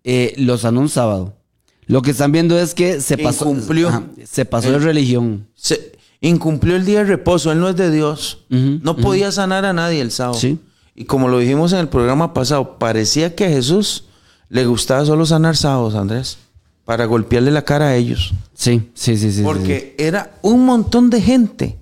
[0.03, 1.37] eh, lo sanó un sábado.
[1.85, 3.87] Lo que están viendo es que se pasó, incumplió.
[3.87, 5.47] Ajá, se pasó de religión.
[5.55, 7.53] Se incumplió el día de reposo.
[7.53, 8.43] Él no es de Dios.
[8.49, 10.37] No podía sanar a nadie el sábado.
[10.37, 10.59] Sí.
[10.93, 14.03] Y como lo dijimos en el programa pasado, parecía que a Jesús
[14.49, 16.37] le gustaba solo sanar sábados, Andrés,
[16.85, 18.33] para golpearle la cara a ellos.
[18.53, 19.43] Sí, sí, sí, sí, sí.
[19.43, 21.77] Porque era un montón de gente.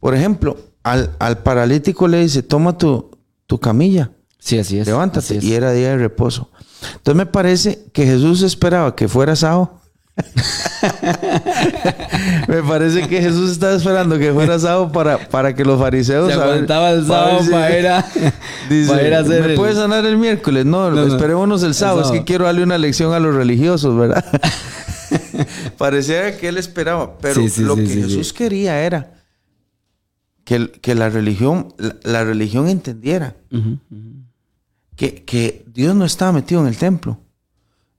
[0.00, 3.10] Por ejemplo, al, al paralítico le dice, toma tu,
[3.46, 4.86] tu camilla, Sí, así es.
[4.86, 5.18] levántate.
[5.18, 5.44] así es.
[5.44, 6.50] Y era día de reposo.
[6.96, 9.79] Entonces me parece que Jesús esperaba que fuera sábado.
[12.48, 16.32] me parece que Jesús estaba esperando que fuera sábado para, para que los fariseos...
[16.32, 18.04] Se aguantaba el sábado para ir a,
[18.70, 20.64] Dice, para ir a hacer ¿me el- puedes sanar el miércoles?
[20.66, 21.14] No, No, no.
[21.14, 22.00] esperémonos el sábado.
[22.00, 22.20] Es sábado.
[22.20, 24.24] que quiero darle una lección a los religiosos, ¿verdad?
[25.78, 27.18] Parecía que él esperaba.
[27.18, 29.14] Pero Sí, sí, lo sí, que Jesús quería era
[30.44, 33.34] que, que la religión, la, la religión entendiera
[34.96, 37.18] que, que Dios no estaba metido en el templo.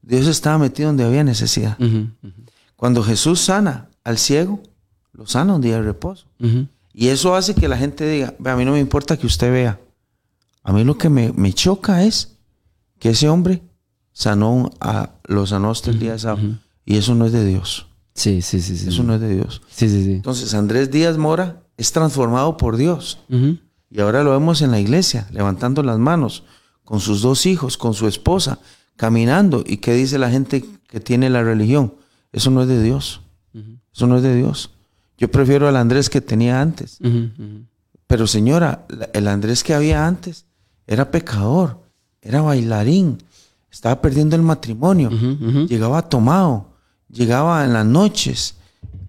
[0.01, 1.77] Dios estaba metido donde había necesidad.
[2.75, 4.61] Cuando Jesús sana al ciego,
[5.13, 6.25] lo sana un día de reposo.
[6.93, 9.51] Y eso hace que la gente diga, "Ve, a mí no me importa que usted
[9.51, 9.79] vea.
[10.63, 12.35] A mí lo que me, me choca es
[12.99, 13.61] que ese hombre
[14.13, 16.59] sanó a, lo sanó hasta el día de sábado.
[16.85, 17.87] Y eso no es de Dios.
[18.13, 18.89] Sí, sí, sí, sí.
[18.89, 19.61] Eso no es de Dios.
[19.69, 20.11] Sí, sí, sí.
[20.13, 23.19] Entonces Andrés Díaz Mora es transformado por Dios.
[23.89, 26.43] Y ahora lo vemos en la iglesia, levantando las manos,
[26.83, 28.59] con sus dos hijos, con su esposa,
[29.01, 29.63] caminando.
[29.65, 31.95] ¿Y qué dice la gente que tiene la religión?
[32.31, 33.21] Eso no es de Dios.
[33.91, 34.69] Eso no es de Dios.
[35.17, 36.99] Yo prefiero al Andrés que tenía antes.
[38.05, 40.45] Pero señora, el Andrés que había antes
[40.85, 41.79] era pecador,
[42.21, 43.17] era bailarín,
[43.71, 45.09] estaba perdiendo el matrimonio,
[45.67, 46.67] llegaba tomado,
[47.09, 48.53] llegaba en las noches.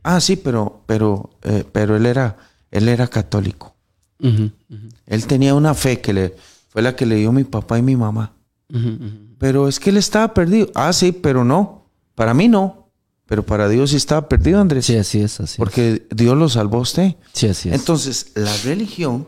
[0.03, 2.39] Ah, sí, pero, pero, eh, pero él era,
[2.71, 3.75] él era católico.
[4.19, 6.35] Él tenía una fe que le,
[6.71, 8.33] fue la que le dio mi papá y mi mamá.
[8.73, 9.32] Ujú.
[9.43, 10.71] Pero es que él estaba perdido.
[10.73, 11.89] Ah, sí, pero no.
[12.15, 12.87] Para mí no.
[13.27, 14.87] Pero para Dios sí estaba perdido, Andrés.
[14.87, 15.57] Sí, así es, así es.
[15.57, 17.17] porque Dios lo salvó a usted.
[17.33, 17.75] Sí, así es.
[17.75, 19.27] Entonces, la religión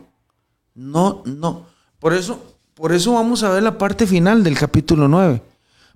[0.73, 1.65] no, no.
[1.99, 2.39] Por eso,
[2.75, 5.41] por eso vamos a ver la parte final del capítulo 9.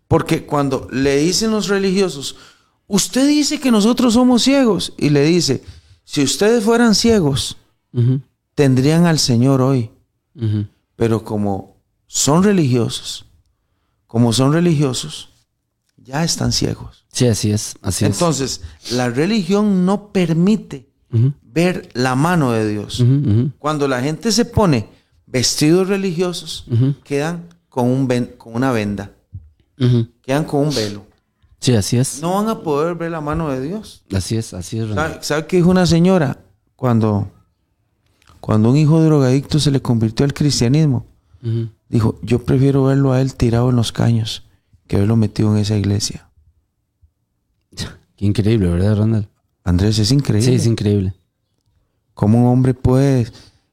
[0.09, 2.35] Porque cuando le dicen los religiosos,
[2.87, 4.95] usted dice que nosotros somos ciegos.
[4.97, 5.63] Y le dice,
[6.03, 7.55] si ustedes fueran ciegos,
[8.53, 9.91] tendrían al Señor hoy.
[10.97, 13.28] Pero como son religiosos,
[14.09, 15.29] como son religiosos,
[15.97, 17.05] ya están ciegos.
[17.13, 18.11] Sí, así es, así es.
[18.11, 20.89] Entonces, la religión no permite
[21.43, 23.03] ver la mano de Dios.
[23.59, 24.89] Cuando la gente se pone
[25.27, 26.65] vestidos religiosos,
[27.03, 29.11] quedan con, un ven- con una venda,
[30.23, 31.05] quedan con un velo.
[31.59, 32.19] Sí, así es.
[32.19, 34.03] No van a poder ver la mano de Dios.
[34.11, 34.87] Así es, así es.
[34.87, 35.11] Randall.
[35.11, 36.39] ¿Sabe, sabe qué dijo una señora
[36.75, 37.29] cuando,
[38.39, 41.05] cuando un hijo drogadicto se le convirtió al cristianismo?
[41.89, 44.43] Dijo, yo prefiero verlo a él tirado en los caños
[44.87, 46.29] que verlo metido en esa iglesia.
[48.15, 49.29] Qué increíble, ¿verdad, Randall?
[49.63, 50.45] Andrés, es increíble.
[50.49, 51.13] Sí, es increíble.
[52.13, 53.27] ¿Cómo un hombre puede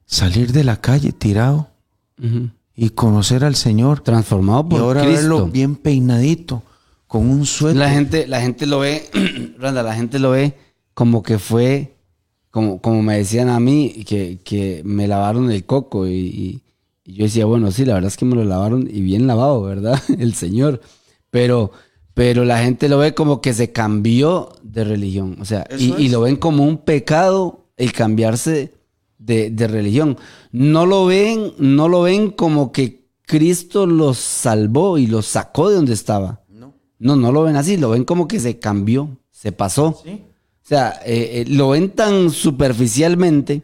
[0.05, 1.69] salir de la calle tirado
[2.75, 3.99] y conocer al Señor?
[4.01, 5.21] Transformado Y por ahora Cristo.
[5.21, 6.63] verlo bien peinadito,
[7.07, 7.77] con un suéter.
[7.79, 9.03] La gente, la gente lo ve,
[9.59, 10.55] Randa, la gente lo ve
[10.93, 11.97] como que fue,
[12.51, 16.61] como, como me decían a mí, que, que me lavaron el coco y, y-
[17.07, 19.61] y yo decía, bueno, sí, la verdad es que me lo lavaron y bien lavado,
[19.61, 19.97] ¿verdad?
[20.19, 20.81] El Señor.
[21.31, 21.71] Pero,
[22.13, 26.21] pero la gente lo ve como que se cambió de religión, o sea, y, lo
[26.21, 28.73] ven como un pecado el cambiarse
[29.19, 30.17] de, de religión.
[30.51, 35.75] No lo ven, no lo ven como que Cristo los salvó y los sacó de
[35.75, 36.43] donde estaba.
[36.49, 36.73] No.
[36.99, 39.97] No, no lo ven así, lo ven como que se cambió, se pasó.
[40.03, 40.23] Sí.
[40.61, 43.63] O sea, eh, eh, lo ven tan superficialmente,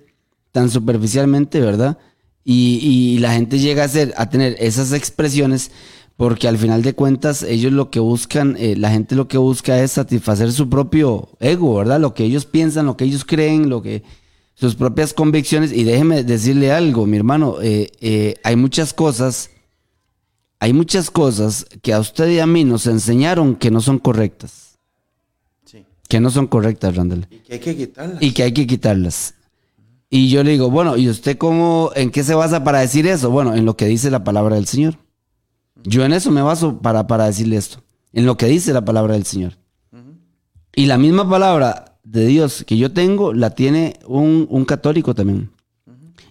[0.53, 1.97] tan superficialmente, ¿verdad?
[2.43, 5.71] Y, y la gente llega a, ser, a tener esas expresiones
[6.17, 9.81] porque al final de cuentas ellos lo que buscan, eh, la gente lo que busca
[9.81, 11.99] es satisfacer su propio ego, ¿verdad?
[11.99, 14.03] Lo que ellos piensan, lo que ellos creen, lo que
[14.53, 15.71] sus propias convicciones.
[15.71, 19.49] Y déjeme decirle algo, mi hermano, eh, eh, hay muchas cosas
[20.63, 24.79] hay muchas cosas que a usted y a mí nos enseñaron que no son correctas.
[25.65, 25.85] Sí.
[26.07, 27.27] Que no son correctas, Randall.
[27.29, 28.17] Y que hay que quitarla.
[28.21, 29.35] Y que hay que quitarlas.
[30.15, 33.31] Y yo le digo, bueno, ¿y usted cómo, en qué se basa para decir eso?
[33.31, 34.99] Bueno, en lo que dice la palabra del Señor.
[35.85, 37.81] Yo en eso me baso para, para decirle esto.
[38.11, 39.57] En lo que dice la palabra del Señor.
[40.75, 45.49] Y la misma palabra de Dios que yo tengo, la tiene un, un católico también.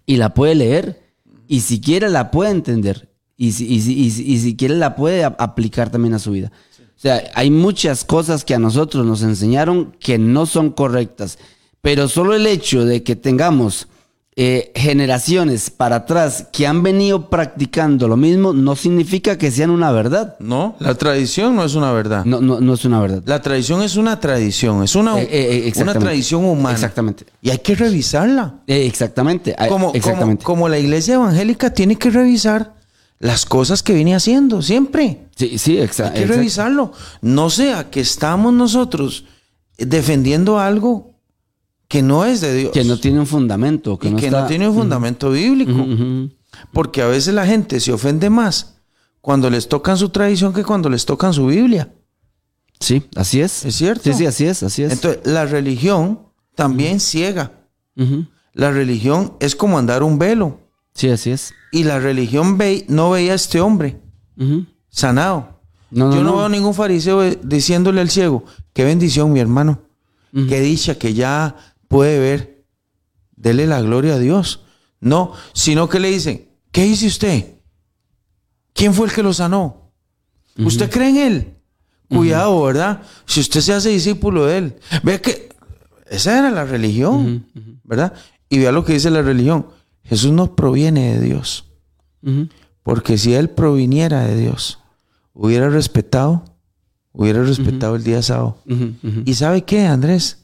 [0.06, 1.02] Y la puede leer.
[1.48, 3.10] Y si quiere la puede entender.
[3.36, 6.30] Y si, y si- y si- y si quiere la puede aplicar también a su
[6.30, 6.52] vida.
[6.78, 11.38] O sea, hay muchas cosas que a nosotros nos enseñaron que no son correctas.
[11.82, 13.88] Pero solo el hecho de que tengamos
[14.34, 19.90] eh, generaciones para atrás que han venido practicando lo mismo no significa que sean una
[19.92, 20.36] verdad.
[20.38, 22.24] No, la tradición no es una verdad.
[22.24, 23.22] No, no, no es una verdad.
[23.26, 25.28] La tradición es una tradición, es una, Eh,
[25.68, 26.72] eh, una tradición humana.
[26.74, 27.26] Exactamente.
[27.42, 28.60] Y hay que revisarla.
[28.66, 29.54] Exactamente.
[29.58, 30.44] Ah, Como, exactamente.
[30.44, 32.74] como la iglesia evangélica tiene que revisar
[33.18, 35.26] las cosas que viene haciendo siempre.
[35.36, 36.26] sí, sí, exa- Hay que exacto.
[36.34, 36.92] revisarlo.
[37.20, 39.24] No sea que estamos nosotros
[39.76, 41.11] defendiendo algo
[41.92, 42.72] que no es de Dios.
[42.72, 43.98] Que no tiene un fundamento.
[43.98, 45.86] Que y no que está- no tiene un fundamento bíblico.
[46.72, 48.76] Porque a veces la gente se ofende más
[49.20, 51.92] cuando les tocan su tradición que cuando les tocan su Biblia.
[52.80, 53.64] Sí, así es.
[53.66, 54.04] ¿Es cierto?
[54.04, 54.92] Sí, sí, así es, así es.
[54.92, 56.20] Entonces, la religión
[56.54, 57.52] también ciega.
[57.96, 58.24] Ujú.
[58.54, 60.60] La religión es como andar un velo.
[60.94, 61.52] Sí, así es.
[61.72, 64.00] Y la religión ve- no veía a este hombre
[64.88, 65.60] sanado.
[65.90, 66.36] No, no, Yo no, no.
[66.38, 69.80] veo ningún fariseo eh, diciéndole al ciego, qué bendición, mi hermano.
[70.48, 71.56] Qué dicha que ya
[71.92, 72.64] puede ver.
[73.36, 74.64] Dele la gloria a Dios.
[75.00, 77.54] No, sino que le dicen, ¿qué dice usted?
[78.72, 79.92] ¿Quién fue el que lo sanó?
[80.56, 81.54] ¿Usted cree en él?
[82.08, 83.02] Cuidado, ¿verdad?
[83.26, 84.76] Si usted se hace discípulo de él.
[85.02, 85.48] Vea que
[86.10, 87.46] esa era la religión,
[87.84, 88.12] ¿verdad?
[88.48, 89.66] Y vea lo que dice la religión.
[90.04, 91.66] Jesús no proviene de Dios.
[92.82, 94.78] Porque si él proviniera de Dios,
[95.32, 96.44] hubiera respetado,
[97.12, 98.58] hubiera respetado el día sábado.
[99.24, 100.41] ¿Y sabe qué, Andrés?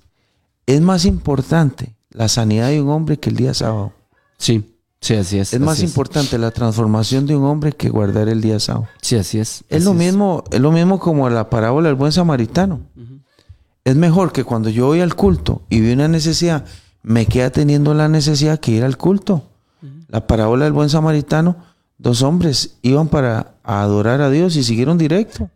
[0.68, 3.94] Es más importante la sanidad de un hombre que el día sábado.
[4.36, 5.54] Sí, sí, así es.
[5.54, 8.86] Es más importante la transformación de un hombre que guardar el día sábado.
[9.00, 9.64] Sí, así es.
[9.70, 12.82] Es así lo mismo, es lo mismo como la parábola del buen samaritano.
[13.82, 16.66] Es mejor que cuando yo voy al culto y vi una necesidad,
[17.02, 19.44] me queda teniendo la necesidad que ir al culto.
[20.08, 21.56] La parábola del buen samaritano,
[21.96, 25.48] dos hombres iban para adorar a Dios y siguieron directo.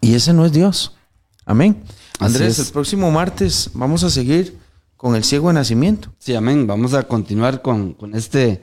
[0.00, 0.96] Y ese no es Dios.
[1.44, 1.82] Amén.
[2.26, 4.58] Andrés, el próximo martes vamos a seguir
[4.96, 6.12] con el ciego de nacimiento.
[6.18, 6.66] Sí, amén.
[6.66, 8.62] Vamos a continuar con, con este,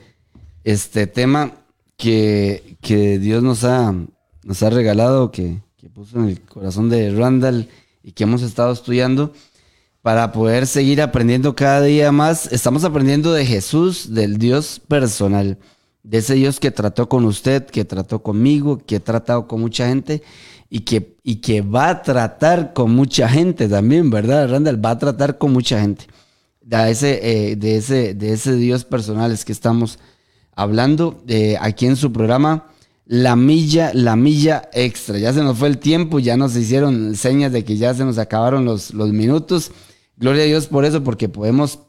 [0.63, 1.53] este tema
[1.97, 3.93] que, que Dios nos ha,
[4.43, 7.67] nos ha regalado, que, que puso en el corazón de Randall
[8.03, 9.33] y que hemos estado estudiando
[10.01, 12.51] para poder seguir aprendiendo cada día más.
[12.51, 15.57] Estamos aprendiendo de Jesús, del Dios personal,
[16.09, 19.87] de ese Dios que trató con usted, que trató conmigo, que ha tratado con mucha
[19.87, 20.23] gente
[20.67, 24.83] y que, y que va a tratar con mucha gente también, ¿verdad, Randall?
[24.83, 26.07] Va a tratar con mucha gente.
[26.61, 27.19] De ese,
[27.51, 29.99] eh, de ese, de ese Dios personal es que estamos
[30.55, 32.65] hablando eh, aquí en su programa
[33.05, 35.19] La Milla, La Milla Extra.
[35.19, 38.17] Ya se nos fue el tiempo, ya nos hicieron señas de que ya se nos
[38.17, 39.71] acabaron los, los minutos.
[40.17, 41.81] Gloria a Dios por eso, porque podemos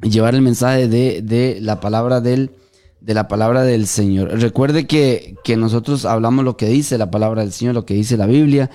[0.00, 2.52] llevar el mensaje de, de la palabra del,
[3.00, 4.40] de la palabra del Señor.
[4.40, 8.16] Recuerde que, que nosotros hablamos lo que dice la palabra del Señor, lo que dice
[8.16, 8.70] la Biblia.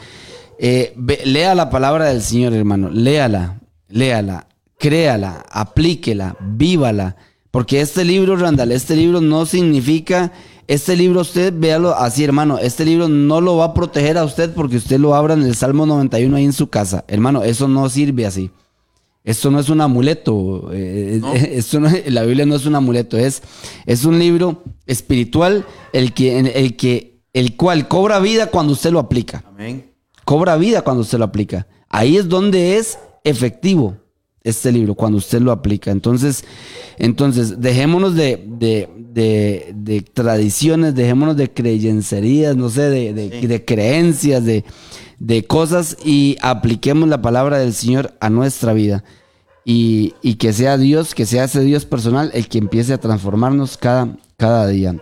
[0.57, 0.95] Eh,
[1.25, 2.89] lea la palabra del Señor, hermano.
[2.89, 4.47] Léala, léala,
[4.77, 7.15] créala, aplíquela, vívala.
[7.51, 10.33] Porque este libro, Randall, este libro no significa,
[10.67, 14.53] este libro usted véalo así, hermano, este libro no lo va a proteger a usted
[14.53, 17.05] porque usted lo abra en el Salmo 91 ahí en su casa.
[17.07, 18.51] Hermano, eso no sirve así.
[19.25, 20.69] Esto no es un amuleto.
[20.71, 21.19] eh,
[21.51, 23.17] esto no- la Biblia no es un amuleto.
[23.17, 23.41] Es,
[23.85, 28.99] es un libro espiritual el, que, el, que, el cual cobra vida cuando usted lo
[28.99, 29.43] aplica.
[29.47, 29.91] Amén.
[30.23, 31.67] Cobra vida cuando usted lo aplica.
[31.89, 33.97] Ahí es donde es efectivo
[34.43, 35.89] este libro, cuando usted lo aplica.
[35.89, 36.43] Entonces,
[36.99, 43.65] entonces dejémonos de, de, de- de tradiciones, dejémonos de creyencerías, no sé, de, de- de
[43.65, 44.63] creencias, de,
[45.19, 49.03] de cosas y apliquemos la palabra del Señor a nuestra vida.
[49.63, 53.77] Y, y que sea Dios, que sea ese Dios personal el que empiece a transformarnos
[53.77, 54.95] cada, cada día.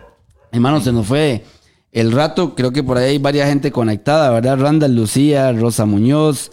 [0.52, 1.44] Hermano, se nos fue
[1.92, 2.54] el rato.
[2.54, 4.58] Creo que por ahí hay varias gente conectada, ¿verdad?
[4.58, 6.50] Randall Lucía, Rosa Muñoz,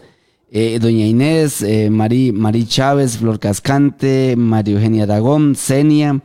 [0.49, 6.21] eh, Doña Inés, eh, Mari Chávez, Flor Cascante, María Eugenia Aragón, Senia,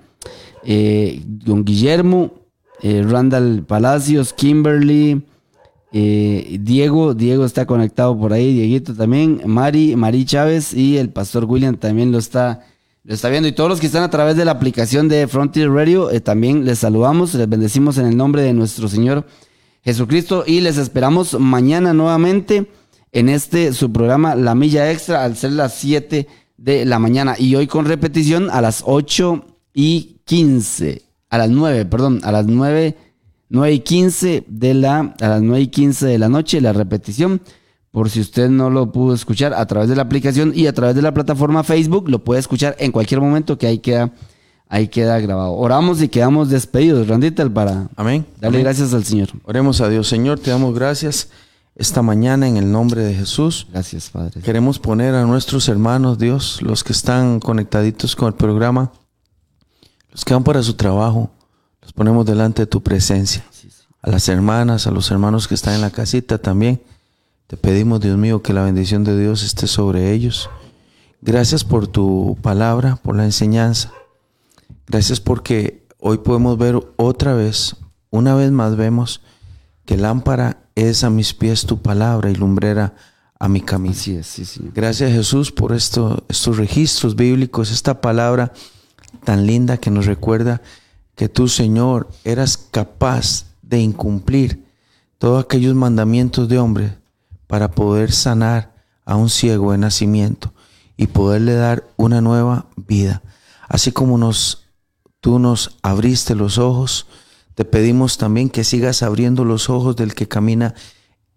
[0.64, 2.34] eh, Don Guillermo,
[2.82, 5.24] eh, Randall Palacios, Kimberly,
[5.92, 11.44] eh, Diego, Diego está conectado por ahí, Dieguito también, Mari, Mari Chávez y el pastor
[11.44, 12.66] William también lo está,
[13.04, 13.48] lo está viendo.
[13.48, 16.64] Y todos los que están a través de la aplicación de Frontier Radio, eh, también
[16.64, 19.26] les saludamos, les bendecimos en el nombre de nuestro Señor
[19.82, 22.68] Jesucristo y les esperamos mañana nuevamente
[23.12, 26.26] en este su programa La Milla Extra al ser las 7
[26.56, 31.84] de la mañana y hoy con repetición a las 8 y 15, a las 9,
[31.84, 32.96] perdón, a las 9,
[33.48, 37.40] 9 y 15 de la, a las 9 y 15 de la noche la repetición
[37.96, 40.94] por si usted no lo pudo escuchar a través de la aplicación y a través
[40.94, 44.12] de la plataforma Facebook, lo puede escuchar en cualquier momento que ahí queda,
[44.68, 45.54] ahí queda grabado.
[45.54, 48.26] Oramos y quedamos despedidos, Randitel, para Amén.
[48.38, 48.64] darle Amén.
[48.64, 49.28] gracias al Señor.
[49.44, 50.08] Oremos a Dios.
[50.08, 51.30] Señor, te damos gracias
[51.74, 53.66] esta mañana en el nombre de Jesús.
[53.72, 54.42] Gracias, Padre.
[54.42, 58.92] Queremos poner a nuestros hermanos, Dios, los que están conectaditos con el programa,
[60.10, 61.30] los que van para su trabajo,
[61.86, 63.44] los ponemos delante de tu presencia.
[64.02, 66.82] A las hermanas, a los hermanos que están en la casita también.
[67.46, 70.50] Te pedimos, Dios mío, que la bendición de Dios esté sobre ellos.
[71.22, 73.92] Gracias por tu palabra, por la enseñanza.
[74.88, 77.76] Gracias porque hoy podemos ver otra vez,
[78.10, 79.20] una vez más vemos
[79.84, 82.96] que lámpara es a mis pies tu palabra y lumbrera
[83.38, 83.94] a mi camino.
[83.94, 84.72] Así es, sí, Señor.
[84.74, 88.52] Gracias Jesús por esto, estos registros bíblicos, esta palabra
[89.22, 90.62] tan linda que nos recuerda
[91.16, 94.64] que tú, Señor, eras capaz de incumplir
[95.18, 96.96] todos aquellos mandamientos de hombre
[97.46, 100.52] para poder sanar a un ciego de nacimiento
[100.96, 103.22] y poderle dar una nueva vida.
[103.68, 104.66] Así como nos,
[105.20, 107.06] tú nos abriste los ojos,
[107.54, 110.74] te pedimos también que sigas abriendo los ojos del que camina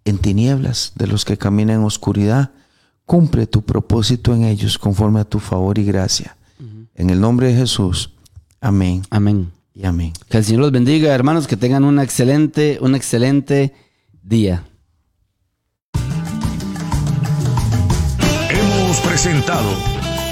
[0.03, 2.51] en tinieblas, de los que caminan en oscuridad.
[3.05, 6.35] Cumple tu propósito en ellos conforme a tu favor y gracia.
[6.95, 8.13] En el nombre de Jesús.
[8.59, 9.58] Amén Amén.
[9.73, 10.13] Y amén.
[10.29, 13.73] Que el Señor los bendiga, hermanos, que tengan un excelente, un excelente
[14.23, 14.65] día.
[18.49, 19.69] Hemos presentado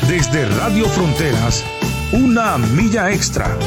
[0.07, 1.63] desde Radio Fronteras
[2.13, 3.57] una milla extra.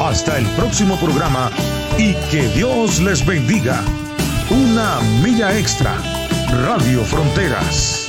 [0.00, 1.50] Hasta el próximo programa
[1.98, 3.82] y que Dios les bendiga.
[4.50, 5.94] Una milla extra.
[6.66, 8.01] Radio Fronteras.